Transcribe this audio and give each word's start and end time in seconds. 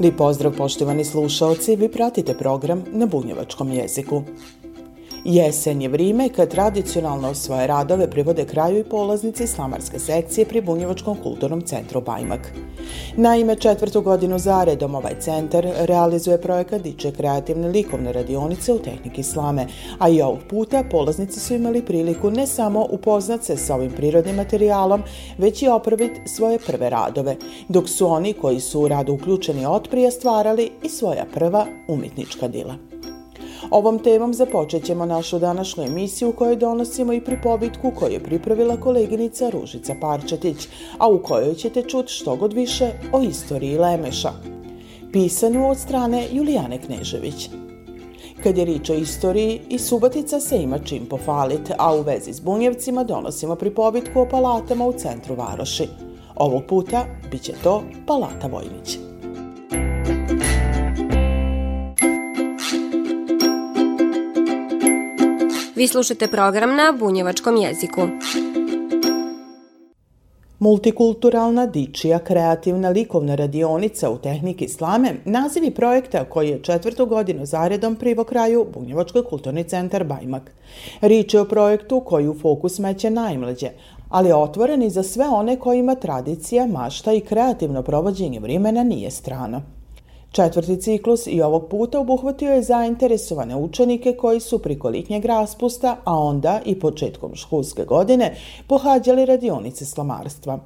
Lijep 0.00 0.16
pozdrav 0.16 0.52
poštovani 0.56 1.04
slušalci, 1.04 1.76
vi 1.76 1.88
pratite 1.88 2.34
program 2.34 2.84
na 2.92 3.06
bunjevačkom 3.06 3.72
jeziku. 3.72 4.22
Jesen 5.24 5.82
je 5.82 5.88
vrijeme 5.88 6.28
kad 6.28 6.50
tradicionalno 6.50 7.34
svoje 7.34 7.66
radove 7.66 8.10
privode 8.10 8.44
kraju 8.44 8.78
i 8.78 8.84
polaznici 8.84 9.46
slamarske 9.46 9.98
sekcije 9.98 10.44
pri 10.44 10.60
Bunjevačkom 10.60 11.16
kulturnom 11.22 11.60
centru 11.60 12.00
Bajmak. 12.00 12.52
Naime, 13.16 13.56
četvrtu 13.56 14.00
godinu 14.00 14.38
zaredom 14.38 14.94
ovaj 14.94 15.20
centar 15.20 15.66
realizuje 15.78 16.40
projekat 16.40 16.82
Diče 16.82 17.12
kreativne 17.12 17.68
likovne 17.68 18.12
radionice 18.12 18.72
u 18.72 18.78
tehniki 18.78 19.22
slame, 19.22 19.66
a 19.98 20.08
i 20.08 20.22
ovog 20.22 20.38
puta 20.50 20.84
polaznici 20.90 21.40
su 21.40 21.54
imali 21.54 21.82
priliku 21.82 22.30
ne 22.30 22.46
samo 22.46 22.86
upoznat 22.90 23.44
se 23.44 23.56
sa 23.56 23.74
ovim 23.74 23.90
prirodnim 23.90 24.36
materijalom, 24.36 25.02
već 25.38 25.62
i 25.62 25.68
opraviti 25.68 26.20
svoje 26.28 26.58
prve 26.58 26.90
radove, 26.90 27.36
dok 27.68 27.88
su 27.88 28.06
oni 28.06 28.32
koji 28.32 28.60
su 28.60 28.80
u 28.80 28.88
radu 28.88 29.12
uključeni 29.12 29.66
otprije 29.66 30.10
stvarali 30.10 30.70
i 30.82 30.88
svoja 30.88 31.24
prva 31.34 31.66
umjetnička 31.88 32.48
dila. 32.48 32.89
Ovom 33.70 33.98
temom 33.98 34.34
započet 34.34 34.84
ćemo 34.84 35.06
našu 35.06 35.38
današnju 35.38 35.84
emisiju 35.84 36.28
u 36.28 36.32
kojoj 36.32 36.56
donosimo 36.56 37.12
i 37.12 37.20
pripovitku 37.20 37.92
koju 37.98 38.12
je 38.12 38.22
pripravila 38.22 38.76
koleginica 38.76 39.50
Ružica 39.50 39.94
Parčetić, 40.00 40.68
a 40.98 41.08
u 41.08 41.22
kojoj 41.22 41.54
ćete 41.54 41.82
čuti 41.82 42.12
što 42.12 42.36
god 42.36 42.52
više 42.52 42.90
o 43.12 43.22
istoriji 43.22 43.78
Lemeša. 43.78 44.32
Pisanu 45.12 45.70
od 45.70 45.78
strane 45.78 46.26
Julijane 46.32 46.78
Knežević. 46.78 47.50
Kad 48.42 48.58
je 48.58 48.64
rič 48.64 48.90
o 48.90 48.94
istoriji, 48.94 49.60
i 49.68 49.78
Subotica 49.78 50.40
se 50.40 50.62
ima 50.62 50.78
čim 50.78 51.06
pofalit, 51.06 51.70
a 51.78 51.94
u 51.94 52.02
vezi 52.02 52.32
s 52.32 52.40
Bunjevcima 52.40 53.04
donosimo 53.04 53.56
pripovitku 53.56 54.20
o 54.20 54.28
palatama 54.30 54.86
u 54.86 54.92
centru 54.92 55.34
Varoši. 55.34 55.88
Ovog 56.36 56.62
puta 56.68 57.04
bit 57.30 57.42
će 57.42 57.52
to 57.62 57.82
Palata 58.06 58.46
Vojnić. 58.46 59.09
Vi 65.80 65.88
slušate 65.88 66.28
program 66.28 66.76
na 66.76 66.92
bunjevačkom 66.98 67.56
jeziku. 67.56 68.00
Multikulturalna 70.58 71.66
dičija 71.66 72.18
kreativna 72.18 72.88
likovna 72.88 73.34
radionica 73.34 74.10
u 74.10 74.18
tehniki 74.18 74.68
slame 74.68 75.14
nazivi 75.24 75.70
projekta 75.70 76.24
koji 76.24 76.48
je 76.48 76.62
četvrtu 76.62 77.06
godinu 77.06 77.46
zaredom 77.46 77.96
privo 77.96 78.24
kraju 78.24 78.66
Bunjevačkoj 78.74 79.24
kulturni 79.24 79.64
centar 79.64 80.04
Bajmak. 80.04 80.52
Rič 81.00 81.34
je 81.34 81.40
o 81.40 81.48
projektu 81.48 82.00
koji 82.00 82.28
u 82.28 82.38
fokus 82.38 82.78
meće 82.78 83.10
najmlađe, 83.10 83.70
ali 84.08 84.32
otvoren 84.32 84.82
i 84.82 84.90
za 84.90 85.02
sve 85.02 85.28
one 85.28 85.56
kojima 85.56 85.94
tradicija, 85.94 86.66
mašta 86.66 87.12
i 87.12 87.20
kreativno 87.20 87.82
provođenje 87.82 88.40
vremena 88.40 88.82
nije 88.82 89.10
strano. 89.10 89.79
Četvrti 90.32 90.80
ciklus 90.80 91.26
i 91.26 91.42
ovog 91.42 91.68
puta 91.68 92.00
obuhvatio 92.00 92.52
je 92.52 92.62
zainteresovane 92.62 93.56
učenike 93.56 94.16
koji 94.16 94.40
su 94.40 94.58
priko 94.58 94.88
litnjeg 94.88 95.24
raspusta, 95.24 95.96
a 96.04 96.18
onda 96.18 96.60
i 96.64 96.80
početkom 96.80 97.34
školske 97.34 97.84
godine 97.84 98.36
pohađali 98.66 99.26
radionice 99.26 99.84
slamarstva. 99.84 100.58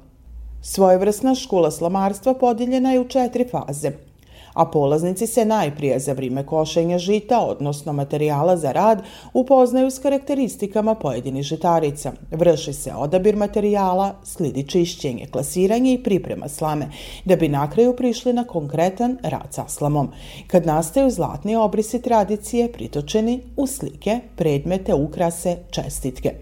Svojevrsna 0.61 1.35
škola 1.35 1.71
slamarstva 1.71 2.33
podijeljena 2.33 2.91
je 2.91 2.99
u 2.99 3.07
četiri 3.07 3.47
faze– 3.51 3.91
a 4.55 4.65
polaznici 4.65 5.27
se 5.27 5.45
najprije 5.45 5.99
za 5.99 6.13
vrijeme 6.13 6.45
košenja 6.45 6.97
žita, 6.97 7.39
odnosno 7.39 7.93
materijala 7.93 8.57
za 8.57 8.71
rad, 8.71 9.03
upoznaju 9.33 9.91
s 9.91 9.99
karakteristikama 9.99 10.95
pojedinih 10.95 11.43
žitarica. 11.43 12.11
Vrši 12.31 12.73
se 12.73 12.93
odabir 12.93 13.35
materijala, 13.35 14.15
slidi 14.23 14.67
čišćenje, 14.67 15.27
klasiranje 15.31 15.93
i 15.93 16.03
priprema 16.03 16.47
slame, 16.47 16.89
da 17.25 17.35
bi 17.35 17.47
na 17.47 17.69
kraju 17.69 17.95
prišli 17.95 18.33
na 18.33 18.43
konkretan 18.43 19.17
rad 19.23 19.53
sa 19.53 19.67
slamom. 19.67 20.09
Kad 20.47 20.65
nastaju 20.65 21.11
zlatni 21.11 21.55
obrisi 21.55 22.01
tradicije 22.01 22.71
pritočeni 22.71 23.41
u 23.57 23.67
slike, 23.67 24.19
predmete, 24.35 24.93
ukrase, 24.93 25.57
čestitke. 25.71 26.33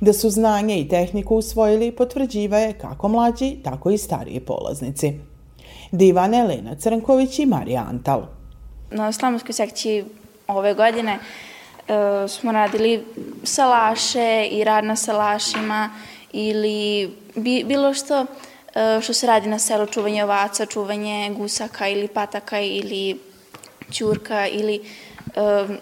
Da 0.00 0.12
su 0.12 0.30
znanje 0.30 0.80
i 0.80 0.88
tehniku 0.88 1.36
usvojili 1.36 1.92
potvrđiva 1.92 2.58
je 2.58 2.72
kako 2.72 3.08
mlađi, 3.08 3.56
tako 3.62 3.90
i 3.90 3.98
stariji 3.98 4.40
polaznici. 4.40 5.31
Divana 5.92 6.38
Elena 6.38 6.74
Crnković 6.74 7.38
i 7.38 7.46
Marija 7.46 7.86
Antal. 7.88 8.22
Na 8.90 9.12
slamonskoj 9.12 9.52
sekciji 9.52 10.04
ove 10.46 10.74
godine 10.74 11.18
e, 11.88 12.28
smo 12.28 12.52
radili 12.52 13.04
salaše 13.44 14.48
i 14.50 14.64
rad 14.64 14.84
na 14.84 14.96
salašima 14.96 15.90
ili 16.32 17.10
bi, 17.34 17.64
bilo 17.64 17.94
što 17.94 18.26
e, 18.74 19.00
što 19.02 19.12
se 19.12 19.26
radi 19.26 19.48
na 19.48 19.58
selu, 19.58 19.86
čuvanje 19.86 20.24
ovaca, 20.24 20.66
čuvanje 20.66 21.34
gusaka 21.36 21.88
ili 21.88 22.08
pataka 22.08 22.60
ili 22.60 23.18
ćurka 23.90 24.46
ili 24.46 24.74
e, 24.74 24.80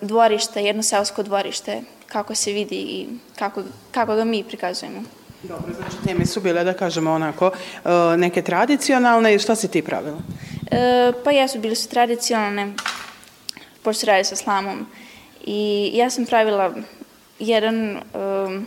dvorište, 0.01 0.65
jedno 0.65 0.83
selsko 0.83 1.23
dvorište, 1.23 1.83
kako 2.07 2.35
se 2.35 2.53
vidi 2.53 2.77
i 2.77 3.07
kako, 3.39 3.63
kako 3.91 4.15
ga 4.15 4.25
mi 4.25 4.45
prikazujemo. 4.45 5.20
Dobro, 5.43 5.73
znači 5.79 5.97
teme 6.05 6.27
su 6.27 6.41
bile, 6.41 6.65
da 6.65 6.73
kažemo 6.73 7.13
onako, 7.13 7.51
e, 7.85 8.17
neke 8.17 8.43
tradicionalne 8.43 9.39
šta 9.39 9.55
si 9.55 9.69
ti 9.71 9.83
pravila? 9.83 10.19
E, 10.71 11.13
pa 11.25 11.31
jesu, 11.31 11.59
bile 11.59 11.75
su 11.75 11.89
tradicionalne, 11.89 12.73
pošto 13.83 14.07
radi 14.07 14.25
sa 14.25 14.37
slamom. 14.37 14.87
I 15.45 15.91
ja 15.95 16.11
sam 16.11 16.27
pravila 16.27 16.75
jedan 17.39 17.97
um, 17.97 18.67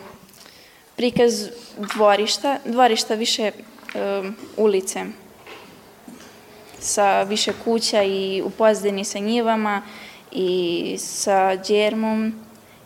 prikaz 0.95 1.47
dvorišta, 1.78 2.57
dvorišta 2.66 3.16
više 3.16 3.51
um, 3.95 4.35
ulice 4.57 5.05
sa 6.79 7.23
više 7.23 7.53
kuća 7.63 8.03
i 8.03 8.41
u 8.45 8.50
pozdini 8.50 9.05
sa 9.05 9.19
njivama 9.19 9.81
i 10.31 10.95
sa 11.00 11.55
djermom 11.55 12.34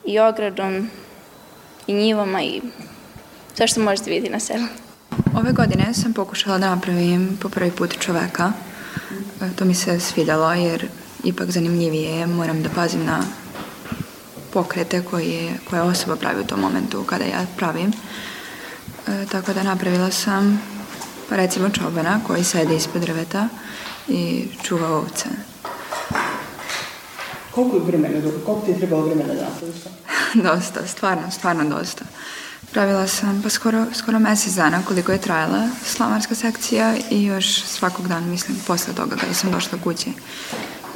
i 0.06 0.20
ogradom 0.20 0.90
i 1.88 1.94
njivama 1.94 2.44
i 2.44 2.62
sve 3.58 3.68
što 3.68 3.82
možete 3.82 4.10
vidjeti 4.10 4.34
na 4.34 4.40
selu. 4.40 4.66
Ove 5.36 5.52
godine 5.52 5.94
sam 5.94 6.14
pokušala 6.14 6.58
da 6.58 6.70
napravim 6.70 7.38
po 7.42 7.50
prvi 7.50 7.72
put 7.72 8.00
čoveka. 8.00 8.52
E, 9.42 9.50
to 9.56 9.66
mi 9.66 9.76
se 9.76 10.00
svidjelo 10.00 10.54
jer 10.54 10.88
ipak 11.24 11.52
zanimljivije 11.52 12.12
je. 12.12 12.28
Moram 12.28 12.64
da 12.64 12.70
pazim 12.70 13.06
na 13.06 13.24
pokrete 14.54 15.04
koje, 15.04 15.54
koje 15.70 15.82
osoba 15.82 16.16
pravi 16.16 16.42
u 16.42 16.48
tom 16.48 16.60
momentu 16.60 17.04
kada 17.04 17.24
ja 17.26 17.46
pravim. 17.58 17.92
E, 19.08 19.26
tako 19.32 19.54
da 19.54 19.64
napravila 19.64 20.12
sam 20.12 20.62
pa 21.30 21.36
recimo 21.36 21.70
čobana 21.70 22.20
koji 22.28 22.44
sede 22.44 22.76
ispod 22.76 23.02
drveta 23.02 23.48
i 24.08 24.48
čuva 24.64 24.90
ovce. 24.90 25.26
Koliko 27.52 27.76
je 27.76 27.84
vremena, 27.84 28.22
koliko 28.46 28.66
ti 28.66 28.72
je 28.72 28.78
trebalo 28.78 29.06
vremena 29.06 29.34
da 29.34 29.42
napraviš 29.42 29.76
dosta, 30.50 30.88
stvarno, 30.88 31.32
stvarno 31.32 31.70
dosta. 31.70 32.06
Pravila 32.72 33.08
sam 33.08 33.42
pa 33.44 33.50
skoro, 33.50 33.86
skoro 33.94 34.20
mesec 34.20 34.54
dana 34.54 34.82
koliko 34.88 35.12
je 35.12 35.22
trajala 35.22 35.68
slamarska 35.86 36.36
sekcija 36.36 36.96
i 37.12 37.26
još 37.26 37.64
svakog 37.64 38.08
dana, 38.08 38.28
mislim, 38.28 38.58
posle 38.68 38.94
toga 38.94 39.16
kada 39.16 39.34
sam 39.34 39.52
došla 39.52 39.78
kući. 39.84 40.12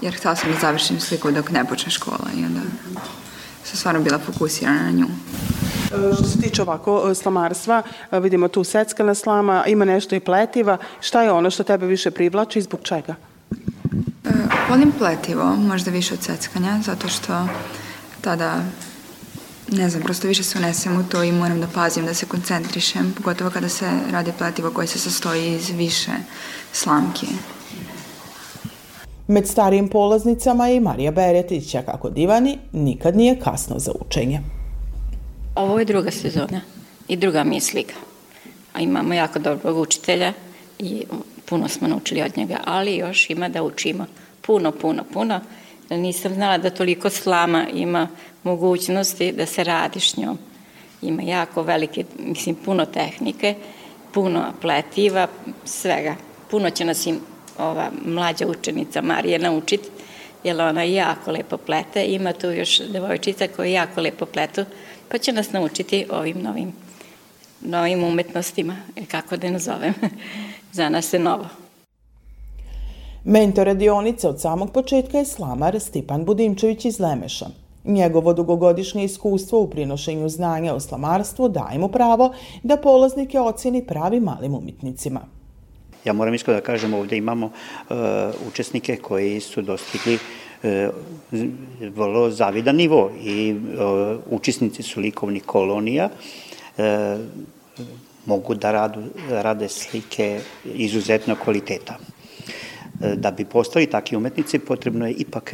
Jer 0.01 0.15
htela 0.15 0.35
sam 0.35 0.51
da 0.51 0.59
završim 0.59 1.00
sliku 1.00 1.31
dok 1.31 1.51
ne 1.51 1.65
počne 1.65 1.91
škola 1.91 2.27
i 2.35 2.45
onda 2.45 2.59
sam 3.63 3.77
stvarno 3.77 4.01
bila 4.01 4.19
fokusirana 4.19 4.83
na 4.83 4.91
nju. 4.91 5.06
E, 5.06 6.15
što 6.15 6.23
se 6.23 6.41
tiče 6.41 6.62
ovako 6.62 7.09
e, 7.12 7.15
slamarstva, 7.15 7.83
e, 8.12 8.19
vidimo 8.19 8.47
tu 8.47 8.63
seckana 8.63 9.15
slama, 9.15 9.63
ima 9.67 9.85
nešto 9.85 10.15
i 10.15 10.19
pletiva. 10.19 10.77
Šta 11.01 11.21
je 11.21 11.31
ono 11.31 11.50
što 11.51 11.63
tebe 11.63 11.85
više 11.85 12.12
privlači 12.12 12.59
i 12.59 12.62
zbog 12.62 12.79
čega? 12.83 13.15
volim 14.71 14.91
pletivo, 14.91 15.56
možda 15.56 15.91
više 15.91 16.13
od 16.13 16.24
seckanja, 16.24 16.79
zato 16.83 17.07
što 17.07 17.47
tada 18.21 18.56
ne 19.71 19.89
znam, 19.89 20.03
prosto 20.03 20.27
više 20.27 20.44
se 20.44 20.57
unesem 20.57 21.00
u 21.00 21.03
to 21.03 21.23
i 21.23 21.31
moram 21.31 21.62
da 21.62 21.68
pazim, 21.68 22.06
da 22.06 22.13
se 22.13 22.25
koncentrišem, 22.25 23.13
pogotovo 23.18 23.50
kada 23.50 23.69
se 23.69 23.89
radi 24.12 24.31
plativo 24.38 24.71
koje 24.71 24.88
se 24.88 25.00
sastoji 25.00 25.56
iz 25.56 25.69
više 25.69 26.12
slamke. 26.73 27.27
Med 29.27 29.47
starijim 29.47 29.88
polaznicama 29.88 30.68
je 30.68 30.75
i 30.75 30.79
Marija 30.79 31.12
Beretića, 31.12 31.81
kako 31.81 32.09
divani, 32.09 32.57
nikad 32.71 33.15
nije 33.15 33.39
kasno 33.39 33.79
za 33.79 33.91
učenje. 34.07 34.41
Ovo 35.56 35.79
je 35.79 35.85
druga 35.85 36.12
sezona 36.12 36.62
i 37.07 37.15
druga 37.15 37.44
mi 37.44 37.56
je 37.56 37.62
slika. 37.62 37.95
A 38.74 38.81
imamo 38.81 39.13
jako 39.13 39.39
dobrog 39.39 39.77
učitelja 39.77 40.33
i 40.79 41.03
puno 41.45 41.67
smo 41.67 41.88
naučili 41.88 42.21
od 42.21 42.38
njega, 42.38 42.57
ali 42.65 42.95
još 42.95 43.29
ima 43.29 43.50
da 43.50 43.63
učimo 43.63 44.06
puno, 44.41 44.71
puno, 44.71 45.03
puno. 45.13 45.39
Nisam 45.89 46.33
znala 46.33 46.57
da 46.57 46.69
toliko 46.69 47.09
slama 47.09 47.67
ima 47.74 48.07
mogućnosti 48.43 49.31
da 49.31 49.45
se 49.45 49.63
radi 49.63 49.99
s 49.99 50.17
njom. 50.17 50.38
Ima 51.01 51.21
jako 51.21 51.63
velike, 51.63 52.05
mislim, 52.19 52.55
puno 52.55 52.85
tehnike, 52.85 53.55
puno 54.13 54.53
pletiva, 54.61 55.27
svega. 55.65 56.15
Puno 56.51 56.69
će 56.69 56.85
nas 56.85 57.05
im 57.05 57.19
ova 57.57 57.91
mlađa 58.05 58.47
učenica 58.47 59.01
Marija 59.01 59.39
naučiti, 59.39 59.89
jer 60.43 60.61
ona 60.61 60.83
jako 60.83 61.31
lepo 61.31 61.57
plete. 61.57 62.05
Ima 62.05 62.33
tu 62.33 62.47
još 62.47 62.79
devojčica 62.79 63.47
koja 63.55 63.69
jako 63.69 64.01
lepo 64.01 64.25
pletu, 64.25 64.65
pa 65.09 65.17
će 65.17 65.31
nas 65.31 65.51
naučiti 65.51 66.05
ovim 66.09 66.41
novim, 66.41 66.73
novim 67.61 68.03
umetnostima, 68.03 68.75
kako 69.07 69.38
da 69.38 69.49
nazovem. 69.49 69.93
Za 70.71 70.89
nas 70.89 71.13
je 71.13 71.19
novo. 71.19 71.47
Mentor 73.23 73.65
radionice 73.65 74.27
od 74.27 74.41
samog 74.41 74.73
početka 74.73 75.17
je 75.17 75.25
slamar 75.25 75.79
Stipan 75.79 76.25
Budimčević 76.25 76.85
iz 76.85 76.99
Lemeša. 76.99 77.60
Njegovo 77.85 78.33
dugogodišnje 78.33 79.03
iskustvo 79.03 79.59
u 79.59 79.69
prinošenju 79.69 80.29
znanja 80.29 80.73
o 80.73 80.79
slamarstvu 80.79 81.49
daje 81.49 81.79
mu 81.79 81.87
pravo 81.87 82.33
da 82.63 82.77
polaznike 82.77 83.39
oceni 83.39 83.85
pravi 83.85 84.19
malim 84.19 84.55
umetnicima. 84.55 85.21
Ja 86.05 86.13
moram 86.13 86.33
iskreno 86.33 86.59
da 86.59 86.65
kažem, 86.65 86.93
ovde 86.93 87.17
imamo 87.17 87.45
uh, 87.45 87.95
učesnike 88.47 88.95
koji 88.95 89.39
su 89.39 89.61
dostigli 89.61 90.15
uh, 90.15 90.69
vrlo 91.95 92.29
zavidan 92.29 92.75
nivo 92.75 93.11
i 93.23 93.53
uh, 93.53 94.19
učesnici 94.29 94.83
su 94.83 94.99
likovnih 94.99 95.43
kolonija, 95.43 96.09
uh, 96.77 96.83
mogu 98.25 98.55
da 98.55 98.71
radu, 98.71 99.01
rade 99.29 99.69
slike 99.69 100.39
izuzetno 100.65 101.35
kvaliteta. 101.43 101.97
Da 103.15 103.31
bi 103.31 103.45
postali 103.45 103.87
takvi 103.89 104.17
umetnici 104.17 104.59
potrebno 104.59 105.07
je 105.07 105.13
ipak 105.13 105.53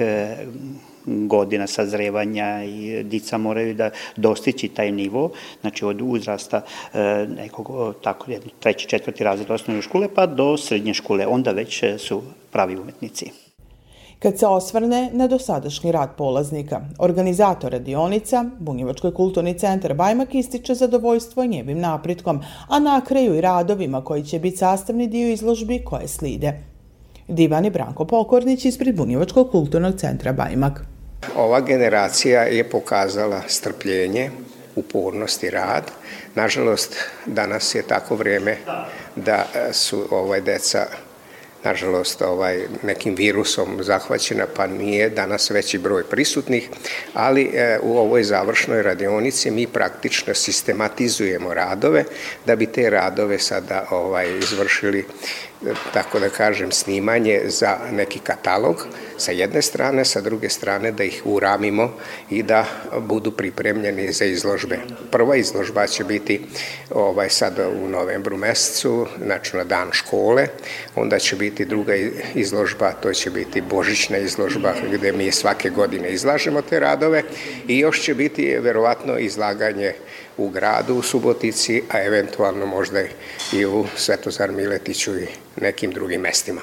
godina 1.07 1.68
sazrevanja 1.68 2.63
i 2.63 3.04
dica 3.04 3.38
moraju 3.38 3.74
da 3.74 3.89
dostići 4.15 4.68
taj 4.68 4.92
nivo, 4.92 5.31
znači 5.62 5.86
od 5.86 6.01
uzrasta 6.01 6.62
e, 6.94 7.00
nekog 7.38 7.95
tako 8.04 8.25
treći, 8.59 8.88
četvrti 8.88 9.24
razred 9.24 9.51
osnovne 9.51 9.81
škole 9.81 10.07
pa 10.15 10.25
do 10.25 10.57
srednje 10.57 10.94
škole, 10.94 11.27
onda 11.27 11.51
već 11.51 11.83
e, 11.83 11.98
su 11.98 12.21
pravi 12.51 12.75
umetnici. 12.75 13.31
Kad 14.19 14.39
se 14.39 14.48
osvrne 14.48 15.09
na 15.13 15.27
dosadašnji 15.27 15.92
rad 15.92 16.15
polaznika, 16.18 16.81
organizator 17.00 17.71
radionica, 17.71 18.45
Bunjevački 18.60 19.12
kulturni 19.15 19.60
centar 19.60 19.94
Bajmak 19.94 20.36
ističe 20.36 20.75
zadovoljstvo 20.75 21.45
njevim 21.45 21.80
napritkom, 21.80 22.42
a 22.68 22.80
na 22.80 23.01
kraju 23.01 23.36
i 23.36 23.42
radovima 23.42 24.03
koji 24.03 24.24
će 24.24 24.39
biti 24.39 24.57
sastavni 24.57 25.07
dio 25.07 25.30
izložbi 25.30 25.81
koje 25.86 26.07
slide. 26.07 26.53
Divan 27.27 27.65
i 27.65 27.69
Branko 27.69 28.06
Pokornić 28.06 28.65
ispred 28.65 28.95
Bunjevačkog 28.95 29.51
kulturnog 29.51 29.95
centra 29.95 30.33
Bajmak. 30.33 30.97
Ova 31.36 31.62
generacija 31.62 32.42
je 32.42 32.69
pokazala 32.69 33.42
strpljenje, 33.48 34.31
upornost 34.75 35.44
i 35.44 35.50
rad. 35.50 35.92
Nažalost, 36.36 36.96
danas 37.25 37.75
je 37.75 37.81
tako 37.81 38.16
vreme 38.16 38.58
da 39.16 39.46
su 39.72 40.08
ovaj 40.12 40.42
deca 40.42 40.88
nažalost 41.64 42.22
ovaj, 42.22 42.68
nekim 42.84 43.16
virusom 43.16 43.84
zahvaćena, 43.84 44.46
pa 44.56 44.68
nije 44.68 45.10
danas 45.10 45.50
veći 45.50 45.78
broj 45.78 46.04
prisutnih, 46.04 46.69
ali 47.14 47.50
e, 47.54 47.80
u 47.81 47.98
ovoj 47.98 48.24
završnoj 48.24 48.84
radionici 48.84 49.52
mi 49.52 49.68
praktično 49.68 50.34
sistematizujemo 50.34 51.54
radove 51.54 52.04
da 52.46 52.56
bi 52.56 52.66
te 52.66 52.90
radove 52.90 53.40
sada 53.40 53.86
ovaj, 53.92 54.38
izvršili 54.38 55.06
tako 55.94 56.19
da 56.19 56.30
kažem, 56.30 56.71
snimanje 56.71 57.42
za 57.45 57.77
neki 57.92 58.19
katalog 58.19 58.88
sa 59.18 59.31
jedne 59.31 59.62
strane, 59.62 60.06
sa 60.06 60.21
druge 60.21 60.50
strane 60.50 60.92
da 60.92 61.04
ih 61.04 61.21
uramimo 61.25 61.94
i 62.30 62.44
da 62.44 62.65
budu 63.00 63.31
pripremljeni 63.31 64.12
za 64.12 64.25
izložbe. 64.25 64.80
Prva 65.12 65.36
izložba 65.36 65.88
će 65.88 66.04
biti 66.04 66.42
ovaj, 66.89 67.30
sad 67.30 67.59
u 67.83 67.89
novembru 67.89 68.38
mesecu, 68.38 69.07
znači 69.24 69.57
na 69.57 69.63
dan 69.63 69.89
škole, 69.92 70.48
onda 70.95 71.19
će 71.19 71.36
biti 71.36 71.65
druga 71.65 71.95
izložba, 72.36 72.92
to 72.92 73.13
će 73.13 73.30
biti 73.30 73.62
božićna 73.62 74.18
izložba 74.18 74.74
gde 74.92 75.12
mi 75.12 75.31
svake 75.31 75.69
godine 75.69 76.10
izlažemo 76.10 76.62
te 76.62 76.80
radove 76.80 77.24
i 77.68 77.80
još 77.80 78.01
će 78.01 78.13
biti 78.13 78.57
verovatno 78.60 79.18
izlaganje 79.18 79.94
u 80.38 80.50
gradu 80.50 80.95
u 80.95 81.01
Subotici, 81.01 81.84
a 81.89 82.04
eventualno 82.04 82.66
možda 82.66 83.01
i 83.54 83.66
u 83.66 83.86
Svetozar 83.95 84.51
Miletiću 84.51 85.19
i 85.19 85.28
nekim 85.62 85.92
drugim 85.92 86.22
mestima. 86.22 86.62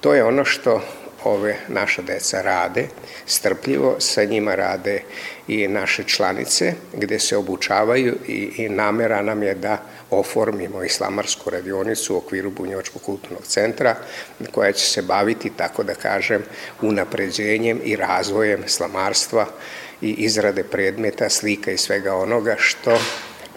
To 0.00 0.14
je 0.14 0.24
ono 0.24 0.44
što 0.44 0.82
ove 1.24 1.56
naša 1.68 2.02
deca 2.02 2.42
rade, 2.42 2.88
strpljivo 3.26 3.96
sa 3.98 4.24
njima 4.24 4.54
rade 4.54 5.02
i 5.48 5.68
naše 5.68 6.04
članice 6.04 6.74
gde 6.94 7.18
se 7.18 7.36
obučavaju 7.36 8.16
i, 8.28 8.50
i 8.56 8.68
namera 8.68 9.22
nam 9.22 9.42
je 9.42 9.54
da 9.54 9.82
oformimo 10.10 10.82
islamarsku 10.82 11.50
radionicu 11.50 12.14
u 12.14 12.18
okviru 12.18 12.50
Bunjevačkog 12.50 13.02
kulturnog 13.02 13.46
centra 13.46 13.96
koja 14.52 14.72
će 14.72 14.86
se 14.86 15.02
baviti, 15.02 15.50
tako 15.56 15.82
da 15.82 15.94
kažem, 15.94 16.42
unapređenjem 16.82 17.80
i 17.84 17.96
razvojem 17.96 18.62
slamarstva 18.66 19.46
i 20.02 20.10
izrade 20.10 20.64
predmeta, 20.64 21.28
slika 21.28 21.70
i 21.70 21.78
svega 21.78 22.14
onoga 22.14 22.54
što 22.58 22.98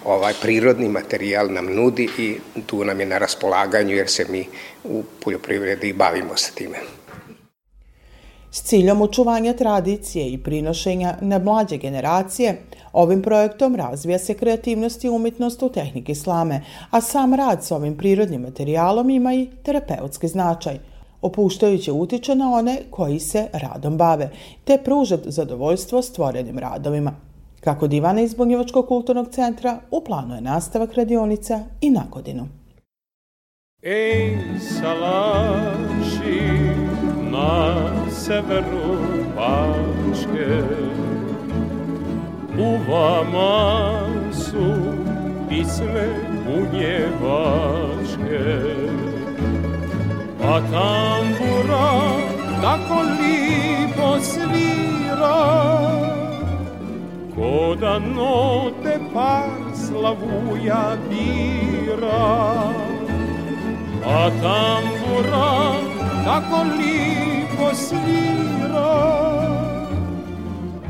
ovaj 0.05 0.33
prirodni 0.41 0.89
materijal 0.89 1.53
nam 1.53 1.75
nudi 1.75 2.09
i 2.17 2.37
tu 2.65 2.83
nam 2.83 2.99
je 2.99 3.05
na 3.05 3.17
raspolaganju 3.17 3.95
jer 3.95 4.09
se 4.09 4.25
mi 4.29 4.47
u 4.83 5.03
poljoprivredi 5.23 5.93
bavimo 5.93 6.35
sa 6.35 6.51
time. 6.55 6.77
S 8.51 8.61
ciljom 8.61 9.01
očuvanja 9.01 9.53
tradicije 9.53 10.29
i 10.29 10.37
prinošenja 10.37 11.17
na 11.21 11.39
mlađe 11.39 11.77
generacije, 11.77 12.61
ovim 12.93 13.21
projektom 13.21 13.75
razvija 13.75 14.19
se 14.19 14.33
kreativnost 14.33 15.03
i 15.03 15.09
umetnost 15.09 15.63
u 15.63 15.69
tehniki 15.69 16.15
slame, 16.15 16.61
a 16.89 17.01
sam 17.01 17.33
rad 17.33 17.63
s 17.63 17.71
ovim 17.71 17.97
prirodnim 17.97 18.41
materijalom 18.41 19.09
ima 19.09 19.33
i 19.33 19.49
terapeutski 19.63 20.27
značaj– 20.27 20.79
opuštajuće 21.25 21.91
utiče 21.91 22.35
na 22.35 22.51
one 22.51 22.81
koji 22.89 23.19
se 23.19 23.47
radom 23.53 23.97
bave, 23.97 24.29
te 24.63 24.77
pruža 24.83 25.17
zadovoljstvo 25.25 26.01
stvorenim 26.01 26.59
radovima. 26.59 27.11
Kako 27.59 27.87
divana 27.87 28.21
iz 28.21 28.33
Bunjevačkog 28.33 28.87
kulturnog 28.87 29.27
centra, 29.31 29.79
u 29.91 30.01
planu 30.03 30.35
je 30.35 30.41
nastavak 30.41 30.93
radionica 30.93 31.59
i 31.81 31.89
na 31.89 32.03
godinu. 32.11 32.47
Ej, 33.81 34.37
salaši 34.59 36.41
na 37.31 37.75
severu 38.11 38.97
Bačke, 39.35 40.61
u 42.59 42.91
vama 42.91 44.01
su 44.33 44.73
pisme 45.49 46.07
bunjevačke 46.45 47.45
a 50.45 50.61
tambura 50.71 51.87
tako 52.61 52.99
lipo 53.17 54.09
svira 54.21 55.37
ko 57.35 57.75
da 57.81 57.99
note 57.99 58.95
par 59.13 59.49
slavuja 59.73 60.97
bira. 61.09 62.25
A 64.05 64.21
tambura 64.43 65.49
tako 66.25 66.59
lipo 66.77 67.67
svira 67.73 68.93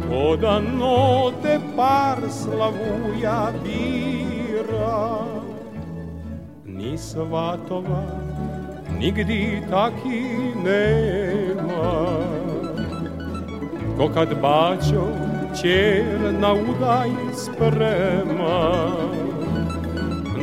ko 0.07 0.35
da 0.35 0.59
note 0.59 1.59
par 1.75 2.19
slavuja 2.29 3.39
bira. 3.63 4.99
Ni 6.65 6.97
svatova 6.97 8.03
nigdi 8.99 9.61
taki 9.69 10.23
nema. 10.63 12.15
Ko 13.97 14.09
kad 14.13 14.41
bačo 14.41 15.07
čer 15.61 16.33
na 16.39 16.53
udaj 16.53 17.09
sprema 17.33 18.91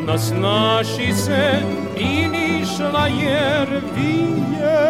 Nasnaši 0.06 1.12
se 1.12 1.52
i 1.98 2.28
nišla 2.28 3.06
jer 3.06 3.68
vije. 3.96 4.82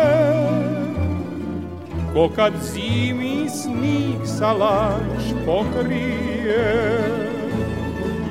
Ko 2.14 2.28
kad 2.36 2.52
zimi 2.62 3.48
snig 3.50 4.26
salaš 4.38 5.24
pokrije 5.46 7.02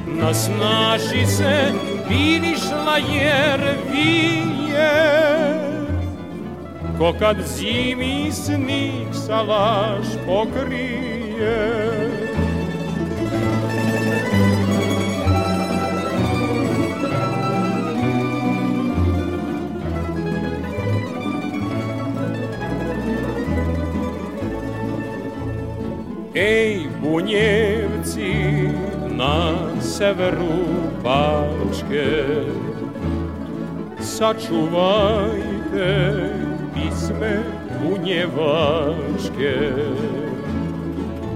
Nasnaši 0.08 1.26
se 1.26 1.72
vidišla 2.10 2.98
jer 2.98 3.60
vije 3.92 4.61
Ko 6.98 7.14
kad 7.20 7.38
zimi 7.46 8.32
snik 8.32 9.10
sa 9.14 9.42
pokrije 10.26 11.82
Ej, 26.34 26.88
bunjevci, 27.04 28.32
na 29.12 29.52
severu 29.82 30.64
pačke. 31.04 32.61
Sačuvajte 34.22 35.90
pisme 36.74 37.44
bunjevačke. 37.82 39.56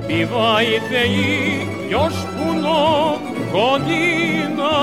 Pivajte 0.08 1.02
ih 1.06 1.92
još 1.92 2.14
puno 2.38 3.14
godina, 3.52 4.76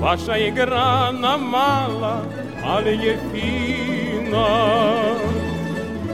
Vaša 0.00 0.32
je 0.32 0.50
grana 0.50 1.36
mala, 1.36 2.22
ali 2.64 2.90
je 2.90 3.18
fina. 3.32 4.46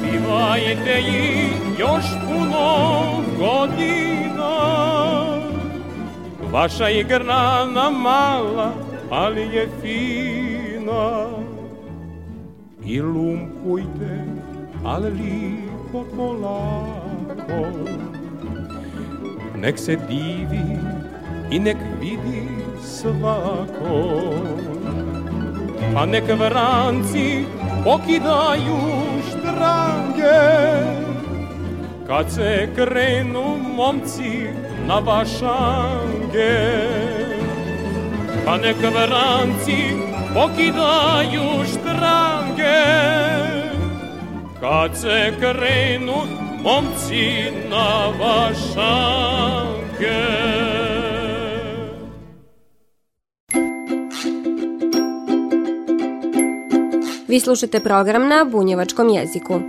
Pivajte 0.00 1.00
ih 1.00 1.78
još 1.78 2.04
puno 2.26 3.06
godina, 3.38 4.56
Vaša 6.52 6.88
je 6.88 7.02
grana 7.02 7.90
mala, 7.90 8.87
ali 9.10 9.42
je 9.42 9.68
fina. 9.80 11.26
I 12.84 13.00
lumpujte, 13.00 14.24
ali 14.84 15.10
lipo 15.10 16.04
polako, 16.16 17.66
nek 19.56 19.78
se 19.78 19.96
divi 20.08 20.78
i 21.50 21.58
nek 21.58 21.76
vidi 22.00 22.48
svako. 22.82 24.32
Pa 25.94 26.06
nek 26.06 26.24
vranci 26.38 27.44
pokidaju 27.84 28.78
štrange, 29.28 30.40
kad 32.06 32.30
se 32.30 32.68
krenu 32.74 33.56
momci 33.76 34.46
na 34.86 34.98
vašange. 34.98 36.54
Pa 38.48 38.56
nek 38.56 38.76
vranci 38.80 39.92
pokidaju 40.34 41.64
štrange, 41.68 42.84
kad 44.60 44.96
se 44.96 45.32
krenu 45.40 46.16
momci 46.62 47.52
na 47.70 48.08
vašange. 48.20 48.88
Vi 57.28 57.40
slušate 57.40 57.80
program 57.80 58.28
na 58.28 58.44
bunjevačkom 58.44 59.08
jeziku. 59.08 59.60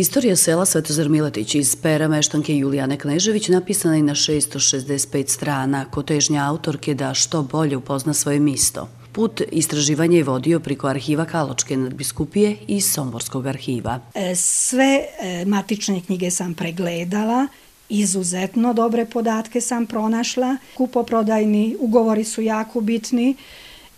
Istorija 0.00 0.36
sela 0.36 0.64
Svetozar 0.66 1.08
Miletić 1.08 1.54
iz 1.54 1.76
pera 1.76 2.08
meštanke 2.08 2.56
Julijane 2.56 2.96
Knežević 2.98 3.48
napisana 3.48 3.96
je 3.96 4.02
na 4.02 4.14
665 4.14 5.28
strana, 5.28 5.84
ko 5.90 6.02
težnja 6.02 6.46
autorke 6.48 6.94
da 6.94 7.14
što 7.14 7.42
bolje 7.42 7.76
upozna 7.76 8.14
svoje 8.14 8.40
misto. 8.40 8.88
Put 9.12 9.42
istraživanja 9.52 10.16
je 10.16 10.24
vodio 10.24 10.60
priko 10.60 10.86
arhiva 10.86 11.24
Kaločke 11.24 11.76
nadbiskupije 11.76 12.56
i 12.68 12.80
Somborskog 12.80 13.46
arhiva. 13.46 14.00
E, 14.14 14.34
sve 14.36 15.04
e, 15.20 15.44
matične 15.44 16.00
knjige 16.00 16.30
sam 16.30 16.54
pregledala, 16.54 17.46
izuzetno 17.88 18.72
dobre 18.72 19.04
podatke 19.04 19.60
sam 19.60 19.86
pronašla, 19.86 20.56
kupoprodajni 20.76 21.76
ugovori 21.80 22.24
su 22.24 22.42
jako 22.42 22.80
bitni, 22.80 23.36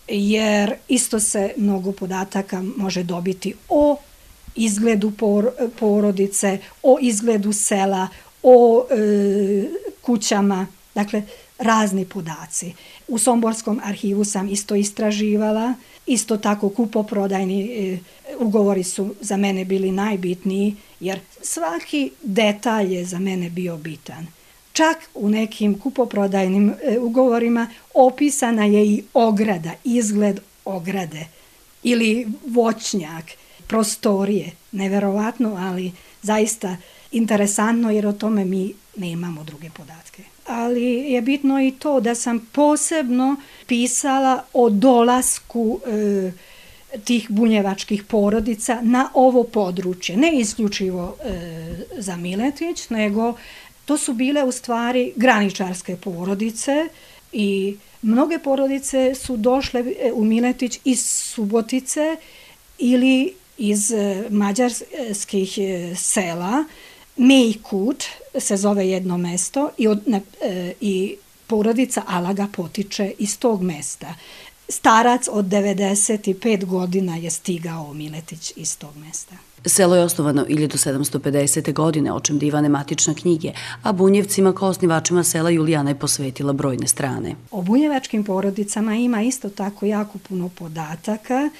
jer 0.08 0.74
isto 0.88 1.20
se 1.20 1.52
mnogo 1.56 1.92
podataka 1.92 2.62
može 2.76 3.02
dobiti 3.02 3.54
o 3.68 3.96
izgledu 4.56 5.10
por, 5.10 5.50
porodice, 5.78 6.58
o 6.82 6.98
izgledu 7.00 7.52
sela, 7.52 8.08
o 8.42 8.86
e, 8.90 9.68
kućama, 10.02 10.66
dakle 10.94 11.22
razni 11.58 12.04
podaci. 12.04 12.72
U 13.08 13.18
Somborskom 13.18 13.80
arhivu 13.84 14.24
sam 14.24 14.48
isto 14.48 14.74
istraživala, 14.74 15.74
isto 16.06 16.36
tako 16.36 16.68
kupoprodajni 16.68 17.62
e, 17.62 17.98
ugovori 18.38 18.82
su 18.82 19.14
za 19.20 19.36
mene 19.36 19.64
bili 19.64 19.92
najbitniji, 19.92 20.76
jer 21.00 21.20
svaki 21.42 22.10
detalj 22.22 22.94
je 22.94 23.04
za 23.04 23.18
mene 23.18 23.50
bio 23.50 23.76
bitan. 23.76 24.26
Čak 24.72 24.96
u 25.14 25.30
nekim 25.30 25.78
kupoprodajnim 25.78 26.74
e, 26.82 26.98
ugovorima 26.98 27.68
opisana 27.94 28.64
je 28.64 28.86
i 28.86 29.02
ograda, 29.14 29.70
izgled 29.84 30.40
ograde 30.64 31.26
ili 31.82 32.26
voćnjak, 32.46 33.24
prostorije. 33.72 34.50
Neverovatno, 34.72 35.56
ali 35.58 35.92
zaista 36.22 36.76
interesantno 37.12 37.90
jer 37.90 38.06
o 38.06 38.12
tome 38.12 38.44
mi 38.44 38.74
nemamo 38.96 39.44
druge 39.44 39.70
podatke. 39.70 40.22
Ali 40.46 40.84
je 40.84 41.22
bitno 41.22 41.62
i 41.62 41.70
to 41.70 42.00
da 42.00 42.14
sam 42.14 42.48
posebno 42.52 43.36
pisala 43.66 44.44
o 44.52 44.70
dolasku 44.70 45.80
e, 45.86 46.32
tih 47.04 47.30
bunjevačkih 47.30 48.04
porodica 48.04 48.80
na 48.82 49.08
ovo 49.14 49.44
područje. 49.44 50.16
Ne 50.16 50.40
isključivo 50.40 51.16
e, 51.24 51.76
za 51.98 52.16
Miletić, 52.16 52.90
nego 52.90 53.34
To 53.84 53.98
su 53.98 54.12
bile 54.12 54.44
u 54.44 54.52
stvari 54.52 55.12
graničarske 55.16 55.96
porodice 55.96 56.88
i 57.32 57.76
mnoge 58.02 58.38
porodice 58.38 59.14
su 59.14 59.36
došle 59.36 59.80
e, 59.80 60.12
u 60.12 60.24
Miletić 60.24 60.78
iz 60.84 61.06
Subotice 61.06 62.16
ili 62.78 63.34
iz 63.58 63.90
e, 63.92 64.24
mađarskih 64.30 65.58
e, 65.58 65.94
sela. 65.96 66.64
Mejkut 67.16 68.04
se 68.38 68.56
zove 68.56 68.88
jedno 68.88 69.18
mesto 69.18 69.70
i, 69.78 69.88
od, 69.88 70.02
i 70.80 71.16
porodica 71.46 72.02
Alaga 72.06 72.48
potiče 72.52 73.12
iz 73.18 73.38
tog 73.38 73.62
mesta. 73.62 74.14
Starac 74.68 75.28
od 75.30 75.44
95 75.44 76.64
godina 76.64 77.16
je 77.16 77.30
stigao 77.30 77.94
Miletić 77.94 78.52
iz 78.56 78.78
tog 78.78 78.96
mesta. 78.96 79.34
Selo 79.66 79.96
je 79.96 80.04
osnovano 80.04 80.44
1750. 80.44 81.72
godine, 81.72 82.12
očem 82.12 82.38
divane 82.38 82.68
matična 82.68 83.14
knjige, 83.14 83.52
a 83.82 83.92
Bunjevcima 83.92 84.52
kao 84.52 84.68
osnivačima 84.68 85.24
sela 85.24 85.50
Julijana 85.50 85.90
je 85.90 85.98
posvetila 85.98 86.52
brojne 86.52 86.88
strane. 86.88 87.34
O 87.50 87.62
bunjevačkim 87.62 88.24
porodicama 88.24 88.94
ima 88.94 89.22
isto 89.22 89.50
tako 89.50 89.86
jako 89.86 90.18
puno 90.18 90.48
podataka. 90.48 91.50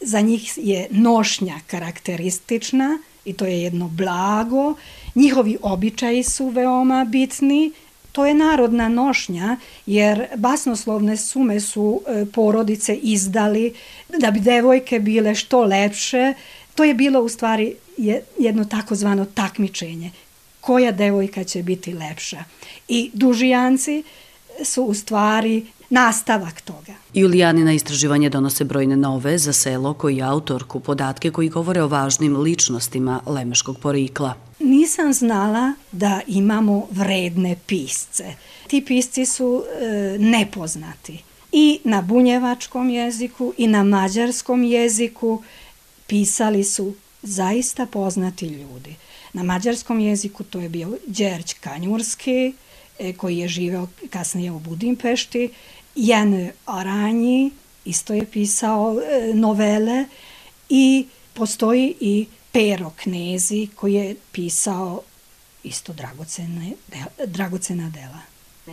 Za 0.00 0.20
njih 0.20 0.52
je 0.56 0.88
nošnja 0.90 1.60
karakteristična 1.66 2.98
i 3.24 3.32
to 3.32 3.44
je 3.44 3.62
jedno 3.62 3.88
blago. 3.88 4.74
Njihovi 5.14 5.56
običaji 5.62 6.22
su 6.22 6.48
veoma 6.48 7.04
bitni, 7.04 7.72
To 8.12 8.26
je 8.26 8.34
narodna 8.34 8.88
nošnja, 8.88 9.56
jer 9.86 10.26
basnoslovne 10.36 11.16
sume 11.16 11.60
su 11.60 12.00
e, 12.06 12.24
porodice 12.26 12.94
izdali 12.94 13.74
da 14.18 14.30
bi 14.30 14.40
devojke 14.40 14.98
bile 14.98 15.34
što 15.34 15.60
lepše, 15.64 16.34
To 16.80 16.84
je 16.84 16.94
bilo 16.94 17.20
u 17.20 17.28
stvari 17.28 17.74
jedno 18.38 18.64
takozvano 18.64 19.24
takmičenje. 19.24 20.10
Koja 20.60 20.92
devojka 20.92 21.44
će 21.44 21.62
biti 21.62 21.92
lepša? 21.92 22.44
I 22.88 23.10
dužijanci 23.14 24.02
su 24.64 24.82
u 24.82 24.94
stvari 24.94 25.66
nastavak 25.90 26.60
toga. 26.60 26.92
Julijanina 27.14 27.72
istraživanje 27.72 28.28
donose 28.28 28.64
brojne 28.64 28.96
nove 28.96 29.38
za 29.38 29.52
selo 29.52 29.94
koji 29.94 30.22
autorku 30.22 30.80
podatke 30.80 31.30
koji 31.30 31.48
govore 31.48 31.82
o 31.82 31.88
važnim 31.88 32.36
ličnostima 32.36 33.20
lemeškog 33.26 33.78
porikla. 33.78 34.34
Nisam 34.58 35.12
znala 35.12 35.72
da 35.92 36.20
imamo 36.26 36.86
vredne 36.90 37.56
pisce. 37.66 38.34
Ti 38.66 38.84
pisci 38.86 39.26
su 39.26 39.64
e, 39.64 40.16
nepoznati 40.18 41.18
i 41.52 41.80
na 41.84 42.02
bunjevačkom 42.02 42.90
jeziku 42.90 43.54
i 43.58 43.66
na 43.66 43.82
mađarskom 43.82 44.64
jeziku 44.64 45.42
pisali 46.06 46.64
su 46.64 46.94
zaista 47.22 47.86
poznati 47.86 48.46
ljudi. 48.46 48.94
Na 49.32 49.42
mađarskom 49.42 50.00
jeziku 50.00 50.44
to 50.44 50.60
je 50.60 50.68
bio 50.68 50.96
Đerć 51.06 51.52
Kanjurski, 51.52 52.52
e, 52.98 53.12
koji 53.12 53.38
je 53.38 53.48
živeo 53.48 53.88
kasnije 54.10 54.50
u 54.50 54.58
Budimpešti, 54.58 55.50
Jan 55.94 56.50
Aranji, 56.66 57.50
isto 57.84 58.14
je 58.14 58.26
pisao 58.26 59.00
e, 59.00 59.34
novele 59.34 60.04
i 60.68 61.06
postoji 61.34 61.94
i 62.00 62.26
Pero 62.52 62.90
Knezi 63.02 63.68
koji 63.76 63.94
je 63.94 64.16
pisao 64.32 65.02
isto 65.62 65.92
dragocene, 65.92 66.72
dragocena 67.26 67.90
dela. 67.90 68.20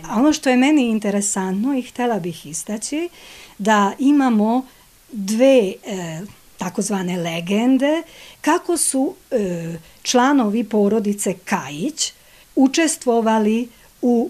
A 0.10 0.20
ono 0.20 0.34
što 0.34 0.50
je 0.50 0.58
meni 0.58 0.90
interesantno 0.90 1.78
i 1.78 1.82
htela 1.82 2.20
bih 2.20 2.46
istaći 2.46 3.10
da 3.58 3.94
imamo 4.00 4.66
dve 5.12 5.74
e, 5.86 6.22
takozvane 6.58 7.18
legende, 7.18 8.04
kako 8.42 8.78
su 8.78 9.16
e, 9.32 9.78
članovi 10.02 10.64
porodice 10.64 11.34
Kajić 11.46 12.14
učestvovali 12.56 13.70
u 14.02 14.30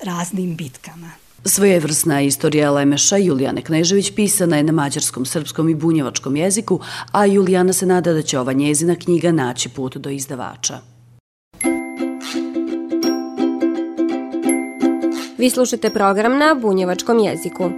raznim 0.00 0.56
bitkama. 0.56 1.10
Svojevrsna 1.44 2.20
istorija 2.20 2.70
Lemeša 2.70 3.16
Julijane 3.16 3.62
Knežević 3.62 4.12
pisana 4.14 4.56
je 4.56 4.62
na 4.62 4.72
mađarskom, 4.72 5.24
srpskom 5.24 5.68
i 5.68 5.74
bunjevačkom 5.74 6.36
jeziku, 6.36 6.80
a 7.12 7.26
Julijana 7.26 7.72
se 7.72 7.86
nada 7.86 8.12
da 8.12 8.22
će 8.22 8.38
ova 8.38 8.52
njezina 8.52 8.94
knjiga 8.94 9.32
naći 9.32 9.68
put 9.68 9.96
do 9.96 10.10
izdavača. 10.10 10.78
Vi 15.38 15.50
slušate 15.50 15.90
program 15.90 16.38
na 16.38 16.54
bunjevačkom 16.54 17.18
jeziku. 17.18 17.70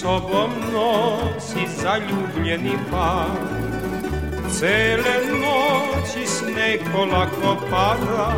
Sobom 0.00 0.50
nosi 0.72 1.66
zaljubljeni 1.82 2.78
par. 2.90 3.36
Cele 4.58 5.16
noći 5.40 6.26
sneg 6.26 6.80
polako 6.92 7.56
pada, 7.70 8.32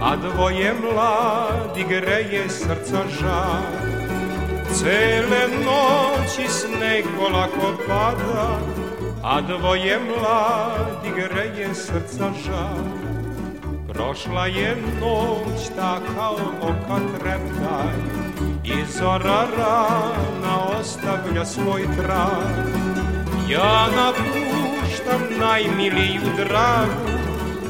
a 0.00 0.16
dvoje 0.16 0.74
mladi 0.82 1.84
greje 1.88 2.48
srca 2.48 3.02
žar. 3.20 3.62
Cele 4.74 5.48
noći 5.64 6.48
sneg 6.48 7.04
polako 7.18 7.76
pada, 7.88 8.58
a 9.22 9.40
dvoje 9.40 9.98
mladi 9.98 11.10
greje 11.16 11.74
srca 11.74 12.30
žar. 12.44 12.84
Prošla 13.88 14.46
je 14.46 14.76
noć 15.00 15.68
ta 15.76 16.00
kao 16.14 16.38
oka 16.62 17.00
treptaj 17.18 18.27
I 18.64 18.84
zora 18.98 19.46
rana 19.58 20.78
ostavlja 20.80 21.44
svoj 21.44 21.82
trag. 21.96 22.68
Ja 23.48 23.86
napuštam 23.96 25.20
najmiliju 25.40 26.20
dragu 26.36 27.18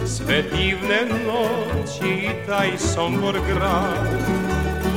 Sve 0.06 0.42
divne 0.42 1.00
noći 1.26 2.08
i 2.08 2.46
taj 2.46 2.78
sombor 2.78 3.34
grad. 3.48 4.08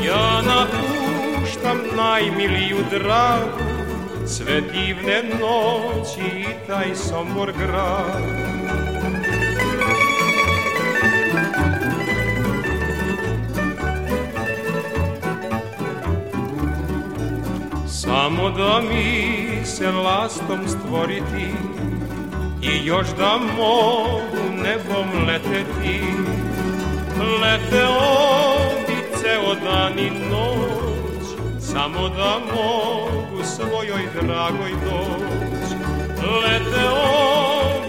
Ja 0.06 0.42
napuštam 0.42 1.78
najmiliju 1.96 2.78
dragu 2.92 3.72
Sve 4.26 4.62
divne 4.62 5.24
noći 5.40 6.40
i 6.40 6.68
taj 6.68 6.96
sombor 6.96 7.52
grad 7.52 8.51
Samo 18.12 18.50
da 18.50 18.82
mi 18.82 19.66
se 19.66 19.92
lastom 19.92 20.60
stvoriti 20.68 21.48
I 22.62 22.86
još 22.86 23.08
da 23.18 23.40
mogu 23.58 24.62
nebom 24.64 25.28
leteti. 25.28 26.02
Leteo 27.42 28.02
bi 28.88 29.18
ceo 29.18 29.56
dan 29.64 30.00
i 30.00 30.10
noć 30.10 31.26
Samo 31.60 32.10
da 32.10 32.40
mogu 32.56 33.44
svojoj 33.44 34.08
dragoj 34.22 34.72
doć. 34.72 35.72
Leteo 36.44 37.08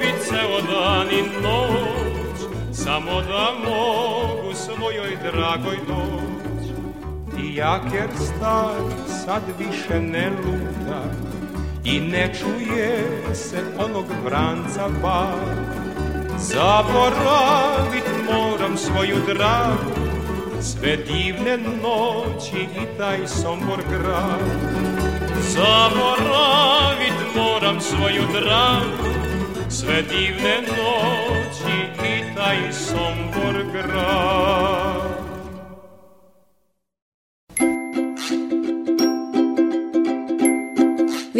bi 0.00 0.06
ceo 0.24 0.60
dan 0.72 1.10
i 1.10 1.22
noć 1.42 2.40
Samo 2.72 3.20
da 3.20 3.48
mogu 3.68 4.54
svojoj 4.54 5.16
dragoj 5.22 5.76
doć 5.88 6.21
jaker 7.54 8.08
star 8.16 8.80
sad 9.24 9.42
više 9.58 10.00
ne 10.00 10.30
luta 10.30 11.02
I 11.84 12.00
ne 12.00 12.32
čuje 12.34 13.22
se 13.34 13.62
onog 13.78 14.04
vranca 14.24 14.88
bar. 15.02 15.72
Zaboravit 16.38 18.04
moram 18.32 18.76
svoju 18.76 19.16
dragu 19.26 20.10
Sve 20.60 20.96
divne 20.96 21.58
noći 21.82 22.62
i 22.62 22.98
taj 22.98 23.28
sombor 23.28 23.82
grad. 23.90 24.40
Zaboravit 25.40 27.18
moram 27.36 27.80
svoju 27.80 28.22
dragu 28.32 29.12
Sve 29.68 30.02
divne 30.02 30.60
noći 30.60 32.06
i 32.08 32.34
taj 32.36 32.72
sombor 32.72 33.64
grad 33.72 35.21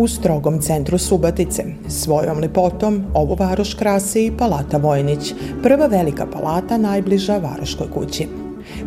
U 0.00 0.08
strogom 0.08 0.60
centru 0.60 0.98
Subatice, 0.98 1.64
svojom 1.88 2.38
lepotom, 2.38 3.04
ovu 3.14 3.34
varoš 3.34 3.74
krasi 3.74 4.26
i 4.26 4.32
Palata 4.36 4.78
Vojnić, 4.78 5.34
prva 5.62 5.86
velika 5.86 6.26
palata 6.26 6.78
najbliža 6.78 7.36
Varoškoj 7.38 7.90
kući. 7.90 8.28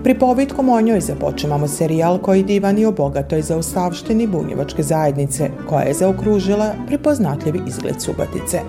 Pripovitkom 0.03 0.69
o 0.69 0.81
njoj 0.81 0.99
započemamo 0.99 1.67
serijal 1.67 2.17
koji 2.17 2.43
divani 2.43 2.85
o 2.85 2.91
bogatoj 2.91 3.41
zaostavštini 3.41 4.27
bunjevačke 4.27 4.83
zajednice, 4.83 5.49
koja 5.69 5.81
je 5.81 5.93
zaokružila 5.93 6.73
prepoznatljivi 6.87 7.61
izgled 7.67 8.01
Subatice. 8.01 8.59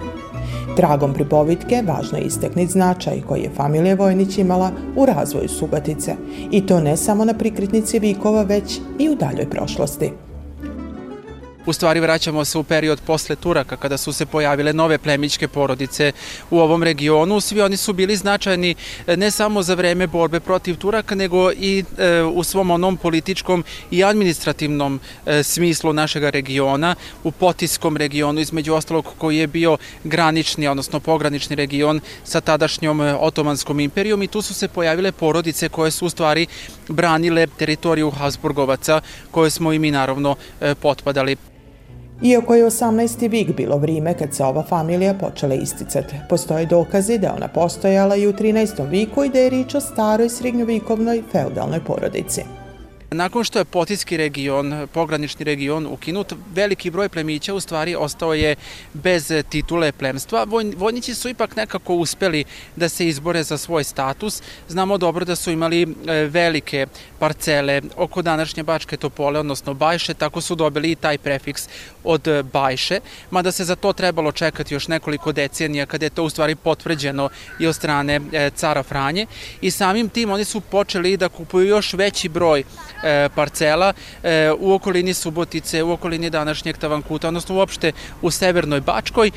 Tragom 0.77 1.15
pripovitke 1.15 1.83
važno 1.87 2.19
je 2.19 2.25
isteknit 2.25 2.71
značaj 2.71 3.23
koji 3.29 3.43
je 3.43 3.55
familija 3.57 3.95
Vojnić 3.95 4.39
imala 4.39 4.71
u 4.97 5.07
razvoju 5.07 5.49
Subatice, 5.49 6.15
i 6.51 6.67
to 6.67 6.81
ne 6.81 6.97
samo 6.97 7.25
na 7.25 7.35
prikritnici 7.35 7.99
vikova, 7.99 8.43
već 8.43 8.81
i 8.99 9.09
u 9.09 9.15
daljoj 9.15 9.51
prošlosti. 9.51 10.13
U 11.67 11.73
stvari 11.73 12.01
vraćamo 12.01 12.45
se 12.45 12.59
u 12.59 12.65
period 12.65 13.01
posle 13.07 13.37
Turaka 13.37 13.77
kada 13.77 13.97
su 13.97 14.13
se 14.13 14.27
pojavile 14.27 14.73
nove 14.73 14.99
plemićke 14.99 15.49
porodice 15.49 16.13
u 16.51 16.61
ovom 16.61 16.83
regionu. 16.83 17.41
Svi 17.41 17.61
oni 17.61 17.77
su 17.77 17.93
bili 17.93 18.17
značajni 18.17 18.75
e, 19.07 19.17
ne 19.17 19.31
samo 19.31 19.63
za 19.63 19.75
vreme 19.75 20.07
borbe 20.07 20.41
protiv 20.41 20.77
Turaka, 20.77 21.15
nego 21.15 21.53
i 21.53 21.85
e, 21.99 22.23
u 22.23 22.45
svom 22.45 22.71
onom 22.71 22.97
političkom 22.97 23.65
i 23.91 24.05
administrativnom 24.05 25.01
e, 25.27 25.43
smislu 25.43 25.93
našeg 25.93 26.23
regiona, 26.23 26.95
u 27.25 27.31
Potiskom 27.31 27.97
regionu, 27.97 28.41
između 28.41 28.75
ostalog 28.75 29.07
koji 29.19 29.37
je 29.37 29.47
bio 29.47 29.77
granični, 30.05 30.69
odnosno 30.69 31.01
pogranični 31.01 31.57
region 31.57 32.01
sa 32.25 32.41
tadašnjom 32.41 33.01
Otomanskom 33.01 33.81
imperijom 33.81 34.23
i 34.23 34.29
tu 34.29 34.43
su 34.43 34.55
se 34.55 34.69
pojavile 34.69 35.13
porodice 35.13 35.69
koje 35.69 35.91
su 35.91 36.07
u 36.07 36.11
stvari 36.11 36.47
branile 36.89 37.47
teritoriju 37.47 38.11
Habsburgovaca 38.11 39.01
koje 39.31 39.51
smo 39.51 39.73
i 39.73 39.79
mi 39.79 39.91
naravno 39.91 40.37
potpadali. 40.81 41.54
Iako 42.23 42.55
je 42.55 42.67
18. 42.67 43.31
vik 43.31 43.57
bilo 43.57 43.77
vrijeme 43.77 44.15
kad 44.15 44.35
se 44.35 44.45
ova 44.45 44.63
familija 44.63 45.15
počela 45.15 45.55
isticati, 45.55 46.15
postoje 46.29 46.67
dokazi 46.67 47.19
da 47.19 47.35
ona 47.37 47.49
postojala 47.49 48.17
i 48.17 48.27
u 48.27 48.33
13. 48.33 48.91
viku 48.91 49.25
i 49.25 49.29
da 49.29 49.39
je 49.39 49.51
rič 49.51 49.75
o 49.75 49.81
staroj 49.81 50.29
srednjovikovnoj 50.29 51.23
feudalnoj 51.33 51.81
porodici. 51.85 52.64
Nakon 53.11 53.45
što 53.45 53.59
je 53.59 53.65
Potijski 53.65 54.17
region, 54.17 54.89
pogranični 54.93 55.45
region 55.45 55.87
ukinut, 55.87 56.33
veliki 56.55 56.91
broj 56.91 57.09
plemića 57.09 57.55
u 57.55 57.61
stvari 57.61 57.95
ostao 57.95 58.35
je 58.35 58.57
bez 58.93 59.33
titule 59.49 59.93
plemstva. 59.93 60.47
Vojnići 60.77 61.15
su 61.15 61.29
ipak 61.29 61.57
nekako 61.57 61.95
uspeli 61.95 62.45
da 62.77 62.89
se 62.89 63.09
izbore 63.09 63.43
za 63.43 63.59
svoj 63.59 63.85
status. 63.85 64.43
Znamo 64.69 64.99
dobro 64.99 65.25
da 65.25 65.37
su 65.37 65.51
imali 65.51 65.83
e, 65.83 65.87
velike 66.13 66.87
parcele 67.19 67.83
oko 67.97 68.23
današnje 68.23 68.63
Bačke 68.63 68.97
Topole, 68.97 69.41
odnosno 69.41 69.75
Bajše, 69.75 70.15
tako 70.15 70.41
su 70.41 70.55
dobili 70.55 70.91
i 70.91 70.95
taj 70.97 71.19
prefiks 71.19 71.69
od 72.05 72.29
Bajše, 72.53 73.01
mada 73.31 73.53
se 73.53 73.65
za 73.65 73.77
to 73.77 73.93
trebalo 73.93 74.33
čekati 74.33 74.75
još 74.75 74.89
nekoliko 74.89 75.33
decenija 75.33 75.87
kada 75.87 76.07
je 76.07 76.11
to 76.11 76.25
u 76.25 76.31
stvari 76.31 76.55
potvrđeno 76.55 77.29
i 77.59 77.67
od 77.67 77.75
strane 77.75 78.21
e, 78.33 78.51
cara 78.51 78.83
Franje 78.83 79.27
i 79.61 79.71
samim 79.71 80.09
tim 80.09 80.31
oni 80.31 80.45
su 80.45 80.61
počeli 80.61 81.17
da 81.17 81.29
kupuju 81.29 81.67
još 81.67 81.93
veći 81.93 82.29
broj 82.29 82.61
e, 82.61 82.65
parcela 83.35 83.93
e, 84.23 84.51
u 84.59 84.73
okolini 84.73 85.15
Subotice, 85.15 85.83
u 85.83 85.93
okolini 85.93 86.31
današnjeg 86.31 86.79
Tavankuta, 86.79 87.29
odnosno 87.29 87.55
uopšte 87.55 87.93
u 88.23 88.31
Severnoj 88.31 88.81
Bačkoj 88.81 89.31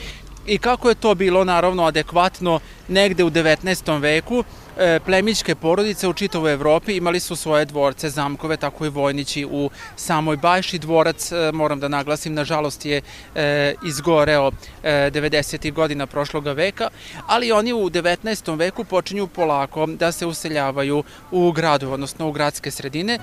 i 0.47 0.57
kako 0.57 0.89
je 0.89 0.95
to 0.95 1.15
bilo 1.15 1.43
naravno 1.43 1.83
adekvatno 1.83 2.59
negde 2.87 3.23
u 3.23 3.29
19. 3.29 4.01
veku 4.01 4.43
E, 4.79 4.99
plemićke 5.05 5.55
porodice 5.55 6.07
u 6.07 6.13
čitavoj 6.13 6.53
Evropi 6.53 6.97
imali 6.97 7.19
su 7.19 7.35
svoje 7.35 7.65
dvorce, 7.65 8.09
zamkove, 8.09 8.57
tako 8.57 8.85
i 8.85 8.89
vojnići 8.89 9.45
u 9.51 9.69
samoj 9.95 10.37
Bajši. 10.37 10.79
Dvorac, 10.79 11.31
e, 11.31 11.51
moram 11.51 11.79
da 11.79 11.87
naglasim, 11.87 12.33
nažalost 12.33 12.85
je 12.85 13.01
e, 13.35 13.73
izgoreo 13.85 14.51
90. 14.83 15.73
godina 15.73 16.05
prošloga 16.05 16.51
veka, 16.51 16.89
ali 17.27 17.51
oni 17.51 17.73
u 17.73 17.89
19. 17.89 18.57
veku 18.57 18.83
počinju 18.83 19.27
polako 19.27 19.85
da 19.85 20.11
se 20.11 20.25
useljavaju 20.25 21.03
u 21.31 21.51
gradu, 21.51 21.91
odnosno 21.91 22.27
u 22.27 22.31
gradske 22.31 22.71
sredine. 22.71 23.19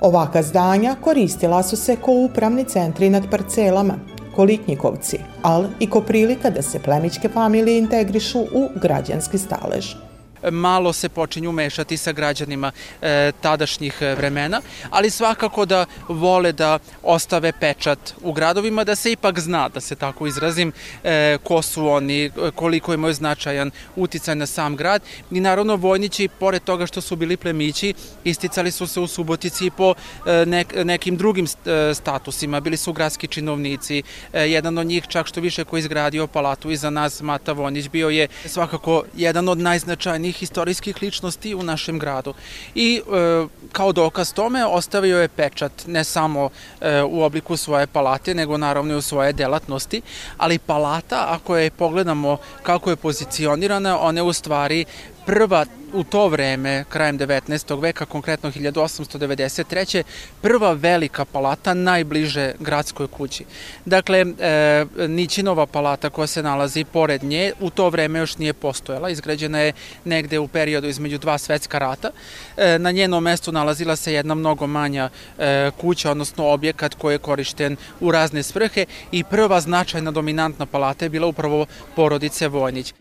Ovaka 0.00 0.42
zdanja 0.42 0.96
koristila 1.00 1.62
su 1.62 1.76
se 1.76 1.96
ko 1.96 2.12
upravni 2.12 2.64
centri 2.64 3.10
nad 3.10 3.30
parcelama, 3.30 3.94
koliknjikovci, 4.36 5.18
ali 5.42 5.68
i 5.80 5.90
ko 5.90 6.00
prilika 6.00 6.50
da 6.50 6.62
se 6.62 6.78
plemićke 6.78 7.28
familije 7.28 7.78
integrišu 7.78 8.40
u 8.40 8.68
građanski 8.82 9.38
stalež 9.38 10.05
malo 10.50 10.92
se 10.92 11.08
počinju 11.08 11.52
mešati 11.52 11.96
sa 11.96 12.12
građanima 12.12 12.72
e, 13.02 13.32
tadašnjih 13.40 14.00
vremena, 14.00 14.60
ali 14.90 15.10
svakako 15.10 15.64
da 15.66 15.86
vole 16.08 16.52
da 16.52 16.78
ostave 17.02 17.52
pečat 17.60 18.14
u 18.22 18.32
gradovima, 18.32 18.84
da 18.84 18.94
se 18.94 19.12
ipak 19.12 19.40
zna, 19.40 19.68
da 19.68 19.80
se 19.80 19.94
tako 19.94 20.26
izrazim, 20.26 20.72
e, 21.04 21.38
ko 21.44 21.62
su 21.62 21.88
oni, 21.88 22.30
koliko 22.54 22.94
imaju 22.94 23.14
značajan 23.14 23.70
uticaj 23.96 24.34
na 24.34 24.46
sam 24.46 24.76
grad. 24.76 25.02
I 25.30 25.40
naravno 25.40 25.76
vojnići, 25.76 26.28
pored 26.28 26.62
toga 26.62 26.86
što 26.86 27.00
su 27.00 27.16
bili 27.16 27.36
plemići, 27.36 27.94
isticali 28.24 28.70
su 28.70 28.86
se 28.86 29.00
u 29.00 29.06
Subotici 29.06 29.70
po 29.70 29.94
e, 30.26 30.46
nek, 30.46 30.74
nekim 30.84 31.16
drugim 31.16 31.46
e, 31.46 31.94
statusima. 31.94 32.60
Bili 32.60 32.76
su 32.76 32.92
gradski 32.92 33.26
činovnici, 33.26 34.02
e, 34.32 34.40
jedan 34.50 34.78
od 34.78 34.86
njih 34.86 35.04
čak 35.08 35.26
što 35.26 35.40
više 35.40 35.64
koji 35.64 35.80
izgradio 35.80 36.26
palatu 36.26 36.70
iza 36.70 36.90
nas, 36.90 37.20
Mata 37.20 37.52
Vojnić, 37.52 37.88
bio 37.88 38.08
je 38.08 38.28
svakako 38.46 39.04
jedan 39.16 39.48
od 39.48 39.58
najznačajnijih 39.58 40.25
važnih 40.26 40.42
istorijskih 40.42 41.02
ličnosti 41.02 41.54
u 41.54 41.62
našem 41.62 41.98
gradu. 41.98 42.34
I 42.74 42.98
e, 42.98 43.46
kao 43.72 43.92
dokaz 43.92 44.32
tome 44.32 44.66
ostavio 44.66 45.20
je 45.20 45.28
pečat 45.28 45.86
ne 45.86 46.04
samo 46.04 46.50
e, 46.80 47.02
u 47.02 47.22
obliku 47.22 47.56
svoje 47.56 47.86
palate, 47.86 48.34
nego 48.34 48.58
naravno 48.58 48.94
i 48.94 48.96
u 48.96 49.02
svoje 49.02 49.32
delatnosti, 49.32 50.02
ali 50.38 50.58
palata, 50.58 51.26
ako 51.28 51.56
je 51.56 51.70
pogledamo 51.70 52.38
kako 52.62 52.90
je 52.90 52.96
pozicionirana, 52.96 53.98
ona 54.00 54.20
je 54.20 54.22
u 54.22 54.32
stvari 54.32 54.84
prva 55.26 55.66
u 55.92 56.04
to 56.04 56.28
vreme, 56.28 56.84
krajem 56.88 57.18
19. 57.18 57.80
veka, 57.82 58.04
konkretno 58.04 58.50
1893. 58.50 60.02
prva 60.42 60.72
velika 60.72 61.24
palata 61.24 61.74
najbliže 61.74 62.52
gradskoj 62.60 63.06
kući. 63.06 63.44
Dakle, 63.84 64.26
e, 64.38 64.84
Nićinova 65.08 65.66
palata 65.66 66.10
koja 66.10 66.26
se 66.26 66.42
nalazi 66.42 66.84
pored 66.84 67.24
nje, 67.24 67.52
u 67.60 67.70
to 67.70 67.90
vreme 67.90 68.18
još 68.18 68.38
nije 68.38 68.52
postojala, 68.52 69.10
izgrađena 69.10 69.58
je 69.58 69.72
negde 70.04 70.38
u 70.38 70.48
periodu 70.48 70.88
između 70.88 71.18
dva 71.18 71.38
svetska 71.38 71.78
rata. 71.78 72.10
E, 72.56 72.78
na 72.78 72.90
njenom 72.90 73.22
mestu 73.22 73.52
nalazila 73.52 73.96
se 73.96 74.12
jedna 74.12 74.34
mnogo 74.34 74.66
manja 74.66 75.08
e, 75.38 75.70
kuća, 75.80 76.10
odnosno 76.10 76.46
objekat 76.46 76.94
koji 76.94 77.14
je 77.14 77.18
korišten 77.18 77.76
u 78.00 78.12
razne 78.12 78.42
svrhe 78.42 78.84
i 79.12 79.24
prva 79.24 79.60
značajna 79.60 80.10
dominantna 80.10 80.66
palata 80.66 81.04
je 81.04 81.08
bila 81.08 81.26
upravo 81.26 81.66
porodice 81.96 82.48
Vojnić. 82.48 82.94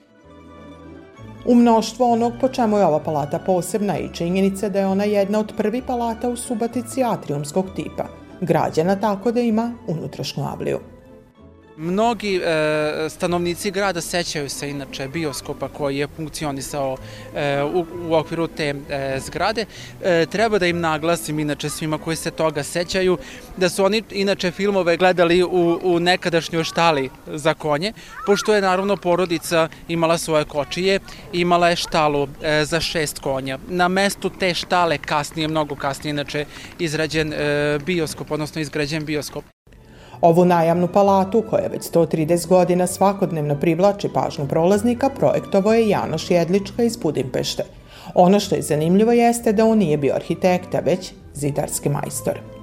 U 1.45 1.55
mnoštvo 1.55 2.11
onog 2.11 2.33
po 2.41 2.47
čemu 2.47 2.77
je 2.77 2.85
ova 2.85 2.99
palata 2.99 3.39
posebna 3.39 3.97
i 3.97 4.09
činjenica 4.13 4.69
da 4.69 4.79
je 4.79 4.87
ona 4.87 5.03
jedna 5.03 5.39
od 5.39 5.53
prvi 5.57 5.81
palata 5.81 6.29
u 6.29 6.35
Subatici 6.35 7.03
atriumskog 7.03 7.65
tipa, 7.75 8.05
građena 8.41 8.95
tako 8.95 9.31
da 9.31 9.39
ima 9.39 9.73
unutrašnju 9.87 10.43
avliju. 10.43 10.94
Mnogi 11.77 12.35
e, 12.35 13.09
stanovnici 13.09 13.71
grada 13.71 14.01
sećaju 14.01 14.49
se 14.49 14.69
inače 14.69 15.07
bioskopa 15.07 15.67
koji 15.67 15.97
je 15.97 16.07
funkcionisao 16.07 16.97
e, 17.35 17.63
u, 17.63 17.85
u 18.09 18.13
okviru 18.13 18.47
te 18.47 18.63
e, 18.89 19.19
zgrade. 19.19 19.65
E, 20.03 20.25
treba 20.25 20.59
da 20.59 20.67
im 20.67 20.79
naglasim 20.79 21.39
inače 21.39 21.69
svima 21.69 21.97
koji 21.97 22.15
se 22.15 22.31
toga 22.31 22.63
sećaju 22.63 23.17
da 23.57 23.69
su 23.69 23.85
oni 23.85 24.03
inače 24.11 24.51
filmove 24.51 24.97
gledali 24.97 25.43
u, 25.43 25.79
u 25.83 25.99
nekadašnjoj 25.99 26.63
štali 26.63 27.09
za 27.27 27.53
konje, 27.53 27.93
pošto 28.25 28.55
je 28.55 28.61
naravno 28.61 28.97
porodica 28.97 29.69
imala 29.87 30.17
svoje 30.17 30.45
kočije, 30.45 30.99
imala 31.33 31.69
je 31.69 31.75
štalu 31.75 32.27
e, 32.41 32.65
za 32.65 32.79
šest 32.79 33.19
konja. 33.19 33.59
Na 33.67 33.87
mestu 33.87 34.29
te 34.29 34.53
štale 34.53 34.97
kasnije, 34.97 35.47
mnogo 35.47 35.75
kasnije 35.75 36.11
inače 36.11 36.45
izrađen 36.79 37.33
e, 37.33 37.79
bioskop, 37.85 38.31
odnosno 38.31 38.61
izgrađen 38.61 39.05
bioskop. 39.05 39.54
Ovu 40.21 40.45
najamnu 40.45 40.87
palatu, 40.87 41.43
koja 41.49 41.67
već 41.67 41.81
130 41.91 42.47
godina 42.47 42.87
svakodnevno 42.87 43.55
privlači 43.55 44.09
pažnju 44.13 44.47
prolaznika, 44.47 45.09
projektovo 45.09 45.73
je 45.73 45.89
Janoš 45.89 46.31
Jedlička 46.31 46.83
iz 46.83 46.97
Budimpešte. 46.97 47.63
Ono 48.13 48.39
što 48.39 48.55
je 48.55 48.61
zanimljivo 48.61 49.11
jeste 49.11 49.53
da 49.53 49.65
on 49.65 49.77
nije 49.77 49.97
bio 49.97 50.15
arhitekta, 50.15 50.79
već 50.79 51.13
zidarski 51.33 51.89
majstor 51.89 52.54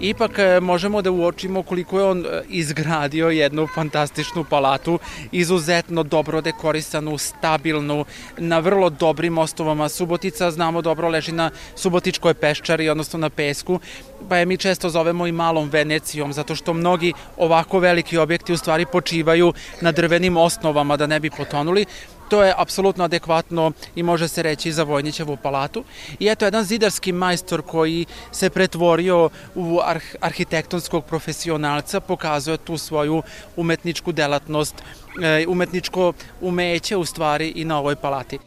ipak 0.00 0.38
e, 0.38 0.60
možemo 0.60 1.02
da 1.02 1.10
uočimo 1.10 1.62
koliko 1.62 1.98
je 1.98 2.04
on 2.04 2.26
e, 2.26 2.42
izgradio 2.48 3.28
jednu 3.28 3.66
fantastičnu 3.74 4.44
palatu, 4.44 4.98
izuzetno 5.32 6.02
dobro 6.02 6.40
dekorisanu, 6.40 7.18
stabilnu, 7.18 8.04
na 8.38 8.58
vrlo 8.58 8.90
dobrim 8.90 9.38
ostovama. 9.38 9.88
Subotica, 9.88 10.50
znamo 10.50 10.82
dobro, 10.82 11.08
leži 11.08 11.32
na 11.32 11.50
Subotičkoj 11.76 12.34
peščari, 12.34 12.88
odnosno 12.88 13.18
na 13.18 13.30
pesku, 13.30 13.80
pa 14.28 14.36
je 14.36 14.46
mi 14.46 14.56
često 14.56 14.90
zovemo 14.90 15.26
i 15.26 15.32
malom 15.32 15.68
Venecijom, 15.70 16.32
zato 16.32 16.54
što 16.54 16.74
mnogi 16.74 17.12
ovako 17.36 17.78
veliki 17.78 18.18
objekti 18.18 18.52
u 18.52 18.56
stvari 18.56 18.86
počivaju 18.86 19.52
na 19.80 19.92
drvenim 19.92 20.36
osnovama 20.36 20.96
da 20.96 21.06
ne 21.06 21.20
bi 21.20 21.30
potonuli. 21.30 21.86
To 22.28 22.42
je 22.42 22.54
apsolutno 22.56 23.04
adekvatno 23.04 23.72
i 23.96 24.02
može 24.02 24.28
se 24.28 24.42
reći 24.42 24.72
za 24.72 24.82
Vojnićevu 24.82 25.36
palatu. 25.42 25.84
I 26.18 26.28
eto, 26.28 26.44
jedan 26.44 26.64
zidarski 26.64 27.12
majstor 27.12 27.62
koji 27.62 28.06
se 28.32 28.50
pretvorio 28.50 29.30
u 29.54 29.80
arh 29.84 30.04
arhitektonskog 30.20 31.04
profesionalca 31.04 32.00
pokazuje 32.00 32.56
tu 32.56 32.78
svoju 32.78 33.22
umetničku 33.56 34.12
delatnost, 34.12 34.74
e, 35.22 35.46
umetničko 35.48 36.12
umeće 36.40 36.96
u 36.96 37.04
stvari 37.04 37.52
i 37.56 37.64
na 37.64 37.78
ovoj 37.78 37.96
palati. 37.96 38.38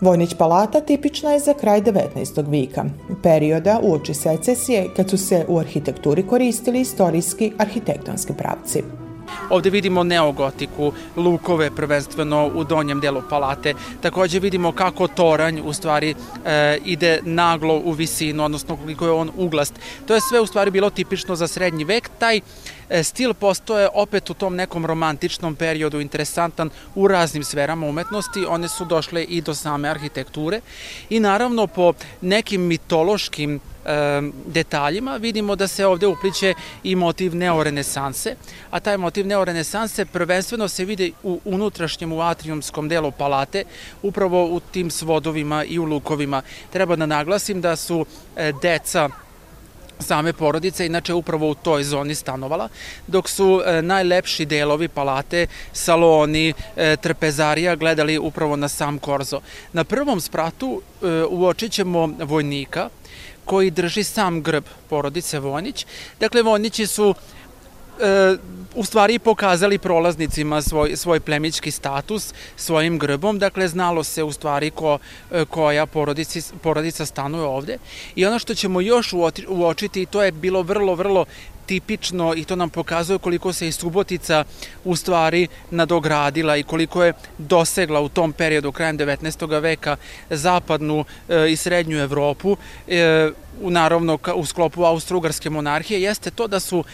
Vojnić 0.00 0.34
palata 0.34 0.80
tipična 0.80 1.30
je 1.30 1.38
za 1.38 1.54
kraj 1.54 1.80
19. 1.80 2.50
vika, 2.50 2.84
perioda 3.22 3.80
uoči 3.82 4.14
secesije 4.14 4.88
kad 4.96 5.10
su 5.10 5.18
se 5.18 5.44
u 5.48 5.58
arhitekturi 5.58 6.26
koristili 6.26 6.80
istorijski 6.80 7.52
arhitektonski 7.58 8.32
pravci. 8.38 8.82
Ovde 9.50 9.70
vidimo 9.70 10.04
neogotiku, 10.04 10.92
lukove 11.16 11.70
prvenstveno 11.70 12.50
u 12.54 12.64
donjem 12.64 13.00
delu 13.00 13.22
palate. 13.30 13.74
Takođe 14.00 14.40
vidimo 14.40 14.72
kako 14.72 15.08
toranj 15.08 15.60
u 15.64 15.72
stvari 15.72 16.14
e, 16.44 16.78
ide 16.84 17.20
naglo 17.24 17.80
u 17.84 17.92
visinu, 17.92 18.44
odnosno 18.44 18.76
koliko 18.76 19.04
je 19.04 19.12
on 19.12 19.30
uglast. 19.36 19.74
To 20.06 20.14
je 20.14 20.20
sve 20.20 20.40
u 20.40 20.46
stvari 20.46 20.70
bilo 20.70 20.90
tipično 20.90 21.36
za 21.36 21.46
srednji 21.46 21.84
vek. 21.84 22.10
Taj 22.18 22.40
stil 23.02 23.34
postoje 23.34 23.88
opet 23.94 24.30
u 24.30 24.34
tom 24.34 24.56
nekom 24.56 24.86
romantičnom 24.86 25.56
periodu 25.56 26.00
interesantan 26.00 26.70
u 26.94 27.08
raznim 27.08 27.44
sferama 27.44 27.86
umetnosti. 27.86 28.44
One 28.48 28.68
su 28.68 28.84
došle 28.84 29.24
i 29.24 29.40
do 29.40 29.54
same 29.54 29.88
arhitekture 29.88 30.60
i 31.10 31.20
naravno 31.20 31.66
po 31.66 31.92
nekim 32.20 32.60
mitološkim 32.60 33.60
detaljima 34.46 35.16
vidimo 35.16 35.56
da 35.56 35.68
se 35.68 35.86
ovde 35.86 36.06
upliče 36.06 36.54
i 36.82 36.96
motiv 36.96 37.34
neorenesanse, 37.34 38.36
a 38.70 38.80
taj 38.80 38.96
motiv 38.96 39.26
neorenesanse 39.26 40.04
prvenstveno 40.04 40.68
se 40.68 40.84
vide 40.84 41.10
u 41.22 41.40
unutrašnjem, 41.44 42.12
u 42.12 42.20
atriumskom 42.20 42.88
delu 42.88 43.10
palate, 43.10 43.64
upravo 44.02 44.44
u 44.44 44.60
tim 44.60 44.90
svodovima 44.90 45.64
i 45.64 45.78
u 45.78 45.84
lukovima. 45.84 46.42
Treba 46.70 46.96
da 46.96 47.06
naglasim 47.06 47.60
da 47.60 47.76
su 47.76 48.06
e, 48.36 48.52
deca 48.62 49.08
same 50.02 50.32
porodice, 50.32 50.86
inače 50.86 51.14
upravo 51.14 51.50
u 51.50 51.54
toj 51.54 51.84
zoni 51.84 52.14
stanovala, 52.14 52.68
dok 53.06 53.28
su 53.28 53.62
e, 53.66 53.82
najlepši 53.82 54.44
delovi 54.44 54.88
palate, 54.88 55.46
saloni, 55.72 56.52
e, 56.76 56.96
trpezarija 56.96 57.76
gledali 57.76 58.18
upravo 58.18 58.56
na 58.56 58.68
sam 58.68 58.98
korzo. 58.98 59.40
Na 59.72 59.84
prvom 59.84 60.20
spratu 60.20 60.82
e, 61.02 61.06
uočit 61.30 61.72
ćemo 61.72 62.06
vojnika, 62.18 62.88
koji 63.44 63.70
drži 63.70 64.04
sam 64.04 64.42
grb 64.42 64.64
porodice 64.88 65.38
Vojnić. 65.38 65.86
Dakle, 66.20 66.42
Vojnići 66.42 66.86
su 66.86 67.14
e, 68.02 68.36
u 68.74 68.84
stvari 68.84 69.18
pokazali 69.18 69.78
prolaznicima 69.78 70.62
svoj, 70.62 70.96
svoj 70.96 71.20
plemički 71.20 71.70
status 71.70 72.34
svojim 72.56 72.98
grbom, 72.98 73.38
dakle 73.38 73.68
znalo 73.68 74.04
se 74.04 74.22
u 74.22 74.32
stvari 74.32 74.70
ko, 74.70 74.98
e, 75.32 75.44
koja 75.44 75.86
porodici, 75.86 76.42
porodica 76.62 77.06
stanuje 77.06 77.44
ovde 77.44 77.78
i 78.16 78.26
ono 78.26 78.38
što 78.38 78.54
ćemo 78.54 78.80
još 78.80 79.12
uočiti, 79.48 80.06
to 80.06 80.22
je 80.22 80.32
bilo 80.32 80.62
vrlo, 80.62 80.94
vrlo 80.94 81.24
tipično 81.66 82.34
i 82.34 82.44
to 82.44 82.56
nam 82.56 82.70
pokazuje 82.70 83.18
koliko 83.18 83.52
se 83.52 83.68
i 83.68 83.72
Subotica 83.72 84.44
u 84.84 84.96
stvari 84.96 85.48
nadogradila 85.70 86.56
i 86.56 86.62
koliko 86.62 87.04
je 87.04 87.12
dosegla 87.38 88.00
u 88.00 88.08
tom 88.08 88.32
periodu 88.32 88.72
krajem 88.72 88.98
19. 88.98 89.60
veka 89.60 89.96
zapadnu 90.30 91.04
e, 91.28 91.50
i 91.50 91.56
srednju 91.56 91.98
Evropu 91.98 92.56
e, 92.88 93.30
naravno 93.60 94.18
u 94.34 94.46
sklopu 94.46 94.82
Austro-Ugarske 94.82 95.50
monarhije 95.50 96.02
jeste 96.02 96.30
to 96.30 96.46
da 96.46 96.60
su 96.60 96.84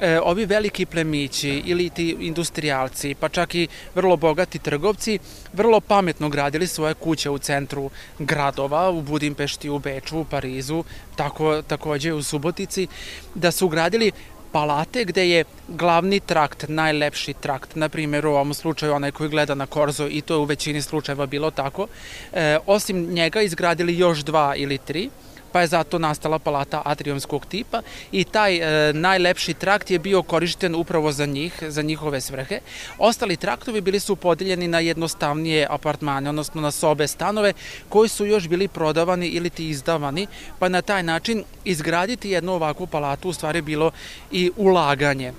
e, 0.00 0.20
ovi 0.20 0.44
veliki 0.44 0.86
plemići 0.86 1.62
ili 1.64 1.90
ti 1.90 2.16
industrijalci, 2.20 3.14
pa 3.14 3.28
čak 3.28 3.54
i 3.54 3.68
vrlo 3.94 4.16
bogati 4.16 4.58
trgovci, 4.58 5.18
vrlo 5.52 5.80
pametno 5.80 6.28
gradili 6.28 6.66
svoje 6.66 6.94
kuće 6.94 7.30
u 7.30 7.38
centru 7.38 7.90
gradova, 8.18 8.90
u 8.90 9.02
Budimpešti, 9.02 9.70
u 9.70 9.78
Beču, 9.78 10.18
u 10.18 10.24
Parizu, 10.24 10.84
tako, 11.16 11.62
takođe 11.62 12.12
u 12.12 12.22
Subotici, 12.22 12.86
da 13.34 13.50
su 13.50 13.68
gradili 13.68 14.12
palate 14.52 15.04
gde 15.04 15.28
je 15.28 15.44
glavni 15.68 16.20
trakt 16.20 16.64
najlepši 16.68 17.34
trakt, 17.34 17.76
na 17.76 17.88
primjer 17.88 18.26
u 18.26 18.30
ovom 18.30 18.54
slučaju 18.54 18.92
onaj 18.92 19.10
koji 19.10 19.30
gleda 19.30 19.54
na 19.54 19.66
Korzo 19.66 20.08
i 20.10 20.20
to 20.20 20.34
je 20.34 20.38
u 20.38 20.44
većini 20.44 20.82
slučajeva 20.82 21.26
bilo 21.26 21.50
tako, 21.50 21.86
e, 22.32 22.58
osim 22.66 23.06
njega 23.12 23.42
izgradili 23.42 23.98
još 23.98 24.18
dva 24.18 24.56
ili 24.56 24.78
tri, 24.78 25.10
pa 25.52 25.60
je 25.60 25.66
zato 25.66 25.98
nastala 25.98 26.38
palata 26.38 26.82
atriumskog 26.84 27.46
tipa 27.46 27.82
i 28.12 28.24
taj 28.24 28.56
e, 28.56 28.92
najlepši 28.92 29.54
trakt 29.54 29.90
je 29.90 29.98
bio 29.98 30.22
korišten 30.22 30.74
upravo 30.74 31.12
za 31.12 31.26
njih, 31.26 31.62
za 31.68 31.82
njihove 31.82 32.20
svrhe. 32.20 32.60
Ostali 32.98 33.36
traktovi 33.36 33.80
bili 33.80 34.00
su 34.00 34.16
podeljeni 34.16 34.68
na 34.68 34.80
jednostavnije 34.80 35.66
apartmane, 35.70 36.30
odnosno 36.30 36.60
na 36.60 36.70
sobe, 36.70 37.06
stanove, 37.06 37.52
koji 37.88 38.08
su 38.08 38.26
još 38.26 38.48
bili 38.48 38.68
prodavani 38.68 39.26
ili 39.26 39.50
ti 39.50 39.68
izdavani, 39.68 40.26
pa 40.58 40.68
na 40.68 40.82
taj 40.82 41.02
način 41.02 41.44
izgraditi 41.64 42.30
jednu 42.30 42.52
ovakvu 42.52 42.86
palatu 42.86 43.28
u 43.28 43.32
stvari 43.32 43.62
bilo 43.62 43.90
i 44.32 44.50
ulaganje. 44.56 45.32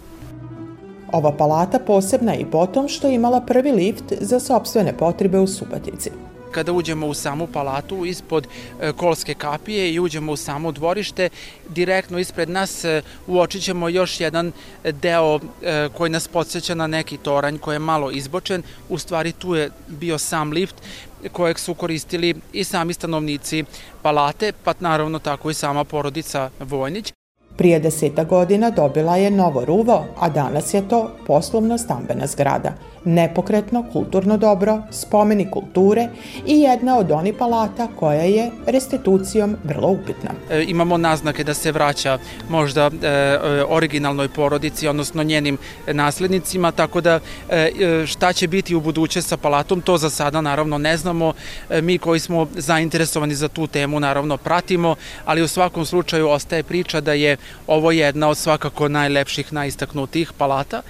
Ova 1.11 1.31
palata 1.37 1.79
posebna 1.79 2.35
i 2.35 2.45
potom 2.45 2.87
što 2.87 3.07
je 3.07 3.15
imala 3.15 3.41
prvi 3.41 3.71
lift 3.71 4.13
za 4.21 4.39
sobstvene 4.39 4.97
potrebe 4.97 5.39
u 5.39 5.47
Subotici 5.47 6.28
kada 6.51 6.71
uđemo 6.73 7.07
u 7.07 7.13
samu 7.13 7.47
palatu 7.47 8.05
ispod 8.05 8.47
e, 8.81 8.91
kolske 8.91 9.33
kapije 9.33 9.93
i 9.93 9.99
uđemo 9.99 10.31
u 10.31 10.35
samo 10.37 10.71
dvorište, 10.71 11.29
direktno 11.69 12.19
ispred 12.19 12.49
nas 12.49 12.83
e, 12.85 13.01
uočit 13.27 13.63
ćemo 13.63 13.89
još 13.89 14.19
jedan 14.19 14.51
deo 14.83 15.39
e, 15.63 15.89
koji 15.97 16.09
nas 16.09 16.27
podsjeća 16.27 16.75
na 16.75 16.87
neki 16.87 17.17
toranj 17.17 17.57
koji 17.57 17.75
je 17.75 17.79
malo 17.79 18.11
izbočen. 18.11 18.63
U 18.89 18.97
stvari 18.97 19.31
tu 19.31 19.55
je 19.55 19.69
bio 19.87 20.17
sam 20.17 20.51
lift 20.51 20.75
kojeg 21.31 21.59
su 21.59 21.73
koristili 21.73 22.35
i 22.53 22.63
sami 22.63 22.93
stanovnici 22.93 23.63
palate, 24.01 24.51
pa 24.63 24.73
naravno 24.79 25.19
tako 25.19 25.49
i 25.49 25.53
sama 25.53 25.83
porodica 25.83 26.49
Vojnić. 26.59 27.13
Prije 27.57 27.79
deseta 27.79 28.23
godina 28.23 28.69
dobila 28.69 29.17
je 29.17 29.31
novo 29.31 29.65
ruvo, 29.65 30.05
a 30.19 30.29
danas 30.29 30.73
je 30.73 30.87
to 30.87 31.11
poslovno 31.27 31.77
stambena 31.77 32.27
zgrada– 32.27 32.73
nepokretno 33.05 33.85
kulturno 33.93 34.37
dobro, 34.37 34.81
spomenik 34.91 35.49
kulture 35.49 36.07
i 36.45 36.59
jedna 36.59 36.97
od 36.97 37.11
onih 37.11 37.33
palata 37.39 37.87
koja 37.95 38.21
je 38.21 38.51
restitucijom 38.67 39.55
vrlo 39.63 39.87
upitna. 39.87 40.29
E, 40.49 40.63
imamo 40.67 40.97
naznake 40.97 41.43
da 41.43 41.53
se 41.53 41.71
vraća 41.71 42.17
možda 42.49 42.91
e, 43.03 43.07
e 43.07 43.63
originalnoj 43.69 44.29
porodici, 44.29 44.87
odnosno 44.87 45.23
njenim 45.23 45.57
naslednicima, 45.87 46.71
tako 46.71 47.01
da 47.01 47.19
e, 47.49 47.71
e, 47.79 48.07
šta 48.07 48.33
će 48.33 48.47
biti 48.47 48.75
u 48.75 48.81
buduće 48.81 49.21
sa 49.21 49.37
palatom, 49.37 49.81
to 49.81 49.97
za 49.97 50.09
sada 50.09 50.41
naravno 50.41 50.77
ne 50.77 50.97
znamo. 50.97 51.33
E, 51.69 51.81
mi 51.81 51.97
koji 51.97 52.19
smo 52.19 52.47
zainteresovani 52.55 53.35
za 53.35 53.47
tu 53.47 53.67
temu 53.67 53.99
naravno 53.99 54.37
pratimo, 54.37 54.95
ali 55.25 55.41
u 55.41 55.47
svakom 55.47 55.85
slučaju 55.85 56.29
ostaje 56.29 56.63
priča 56.63 57.01
da 57.01 57.13
je 57.13 57.37
ovo 57.67 57.91
jedna 57.91 58.29
od 58.29 58.37
svakako 58.37 58.89
najlepših, 58.89 59.53
najistaknutijih 59.53 60.33
palata 60.37 60.81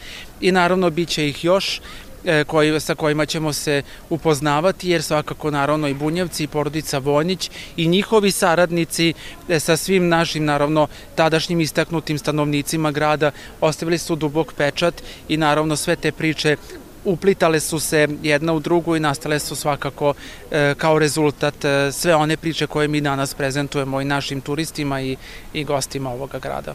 i 0.41 0.51
naravno 0.51 0.89
bit 0.89 1.09
će 1.09 1.29
ih 1.29 1.43
još 1.43 1.81
e, 2.25 2.43
koji, 2.43 2.79
sa 2.79 2.95
kojima 2.95 3.25
ćemo 3.25 3.53
se 3.53 3.81
upoznavati, 4.09 4.89
jer 4.89 5.03
svakako 5.03 5.51
naravno 5.51 5.87
i 5.87 5.93
Bunjevci 5.93 6.43
i 6.43 6.47
porodica 6.47 6.97
Vonjić 6.97 7.51
i 7.77 7.87
njihovi 7.87 8.31
saradnici 8.31 9.13
e, 9.49 9.59
sa 9.59 9.77
svim 9.77 10.07
našim 10.07 10.45
naravno 10.45 10.87
tadašnjim 11.15 11.61
istaknutim 11.61 12.17
stanovnicima 12.17 12.91
grada 12.91 13.31
ostavili 13.61 13.97
su 13.97 14.15
dubok 14.15 14.53
pečat 14.53 15.03
i 15.27 15.37
naravno 15.37 15.75
sve 15.75 15.95
te 15.95 16.11
priče 16.11 16.57
uplitale 17.05 17.59
su 17.59 17.79
se 17.79 18.07
jedna 18.23 18.53
u 18.53 18.59
drugu 18.59 18.95
i 18.95 18.99
nastale 18.99 19.39
su 19.39 19.55
svakako 19.55 20.13
e, 20.51 20.75
kao 20.77 20.99
rezultat 20.99 21.65
e, 21.65 21.91
sve 21.91 22.15
one 22.15 22.37
priče 22.37 22.67
koje 22.67 22.87
mi 22.87 23.01
danas 23.01 23.33
prezentujemo 23.33 24.01
i 24.01 24.05
našim 24.05 24.41
turistima 24.41 25.01
i, 25.01 25.17
i 25.53 25.63
gostima 25.63 26.09
ovoga 26.09 26.39
grada. 26.39 26.73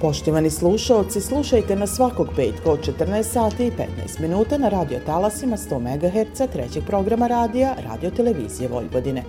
Poštovani 0.00 0.50
slušalci, 0.50 1.20
slušajte 1.20 1.76
na 1.76 1.86
svakog 1.86 2.28
petka 2.36 2.70
od 2.70 2.88
14 2.98 3.22
sati 3.22 3.66
i 3.66 3.70
15 3.70 4.20
minuta 4.20 4.58
na 4.58 4.68
radio 4.68 4.98
talasima 5.06 5.56
100 5.56 5.80
MHz 5.80 6.52
trećeg 6.52 6.84
programa 6.86 7.26
radija 7.26 7.74
Radio 7.84 8.10
Televizije 8.10 8.68
Vojvodine. 8.68 9.22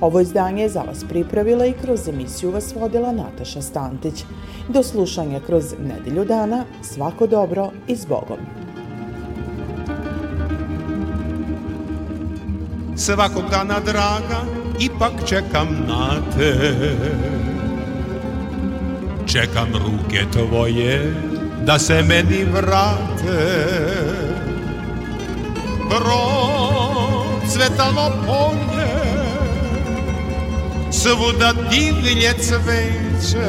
Ovo 0.00 0.20
izdanje 0.20 0.62
je 0.62 0.68
za 0.68 0.82
vas 0.82 1.04
pripravila 1.08 1.66
i 1.66 1.72
kroz 1.72 2.08
emisiju 2.08 2.50
vas 2.50 2.74
vodila 2.74 3.12
Nataša 3.12 3.62
Stantić. 3.62 4.24
Do 4.68 4.82
slušanja 4.82 5.40
kroz 5.40 5.74
nedelju 5.78 6.24
dana, 6.24 6.64
svako 6.82 7.26
dobro 7.26 7.70
i 7.88 7.96
s 7.96 8.06
Bogom. 8.06 8.38
Svakog 12.96 13.44
dana 13.50 13.80
draga, 13.80 14.40
ipak 14.80 15.12
čekam 15.28 15.68
na 15.88 16.10
te 16.36 17.55
Čekam 19.26 19.68
ruke 19.72 20.24
tvoje 20.32 21.14
da 21.64 21.78
se 21.78 22.02
meni 22.02 22.44
vrate. 22.44 23.66
Procvetalo 27.38 28.12
polje 28.26 28.66
Svuda 30.90 31.52
divlje 31.70 32.32
cveće. 32.40 33.48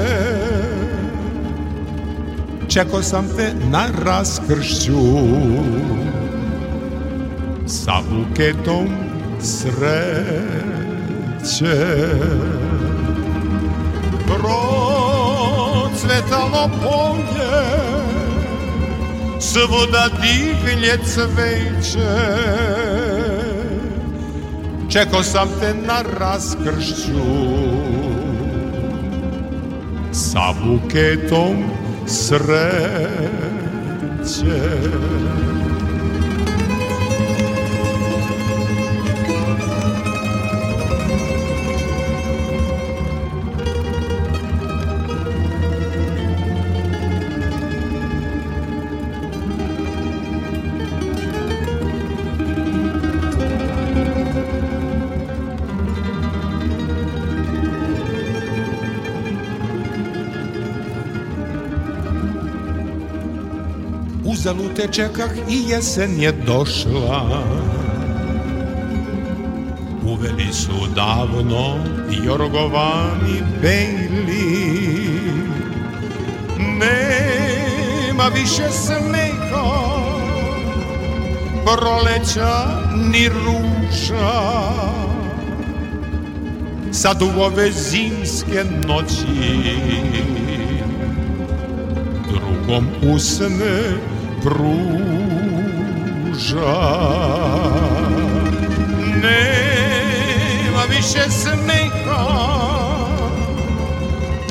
Čekao 2.67 3.03
sam 3.03 3.27
te 3.37 3.53
na 3.71 3.85
raskršću 4.05 5.01
Sa 7.67 8.01
buketom 8.09 8.87
sreće 9.41 9.77
polje. 16.83 17.57
Svuda 19.39 20.09
divlje 20.21 20.97
cveće. 21.05 22.17
Čekao 24.89 25.23
sam 25.23 25.47
te 25.59 25.73
na 25.73 26.01
raskršću 26.19 27.27
Sa 30.11 30.53
buketom 30.63 31.63
sreće 32.07 32.57
Uzalud 64.47 64.75
te 64.75 64.87
čekah 64.91 65.29
i 65.49 65.69
jesen 65.69 66.21
je 66.21 66.31
došla. 66.31 67.43
Uveli 70.03 70.53
su 70.53 70.87
davno 70.95 71.75
jorgovani 72.25 73.43
bejli. 73.61 74.79
Nema 76.59 78.27
više 78.35 78.71
smeha 78.71 79.97
Proleća 81.65 82.65
ni 83.11 83.29
ruža. 83.29 84.31
Sad 86.91 87.21
u 87.21 87.41
ove 87.41 87.71
zimske 87.71 88.63
noći 88.87 89.25
Drugom 92.29 92.87
usne 93.13 94.16
pruža 94.43 95.97
Nema 99.23 100.83
više 100.89 101.29
smeha 101.29 102.27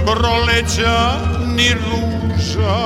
Proleća 0.05 1.12
ni 1.57 1.70
ruža 1.72 2.79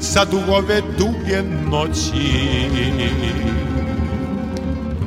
Sad 0.00 0.34
u 0.34 0.52
ove 0.52 0.80
duge 0.98 1.42
noći 1.70 2.56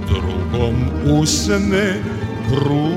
drugom 0.09 0.75
usne 1.05 2.01
pruža. 2.47 2.89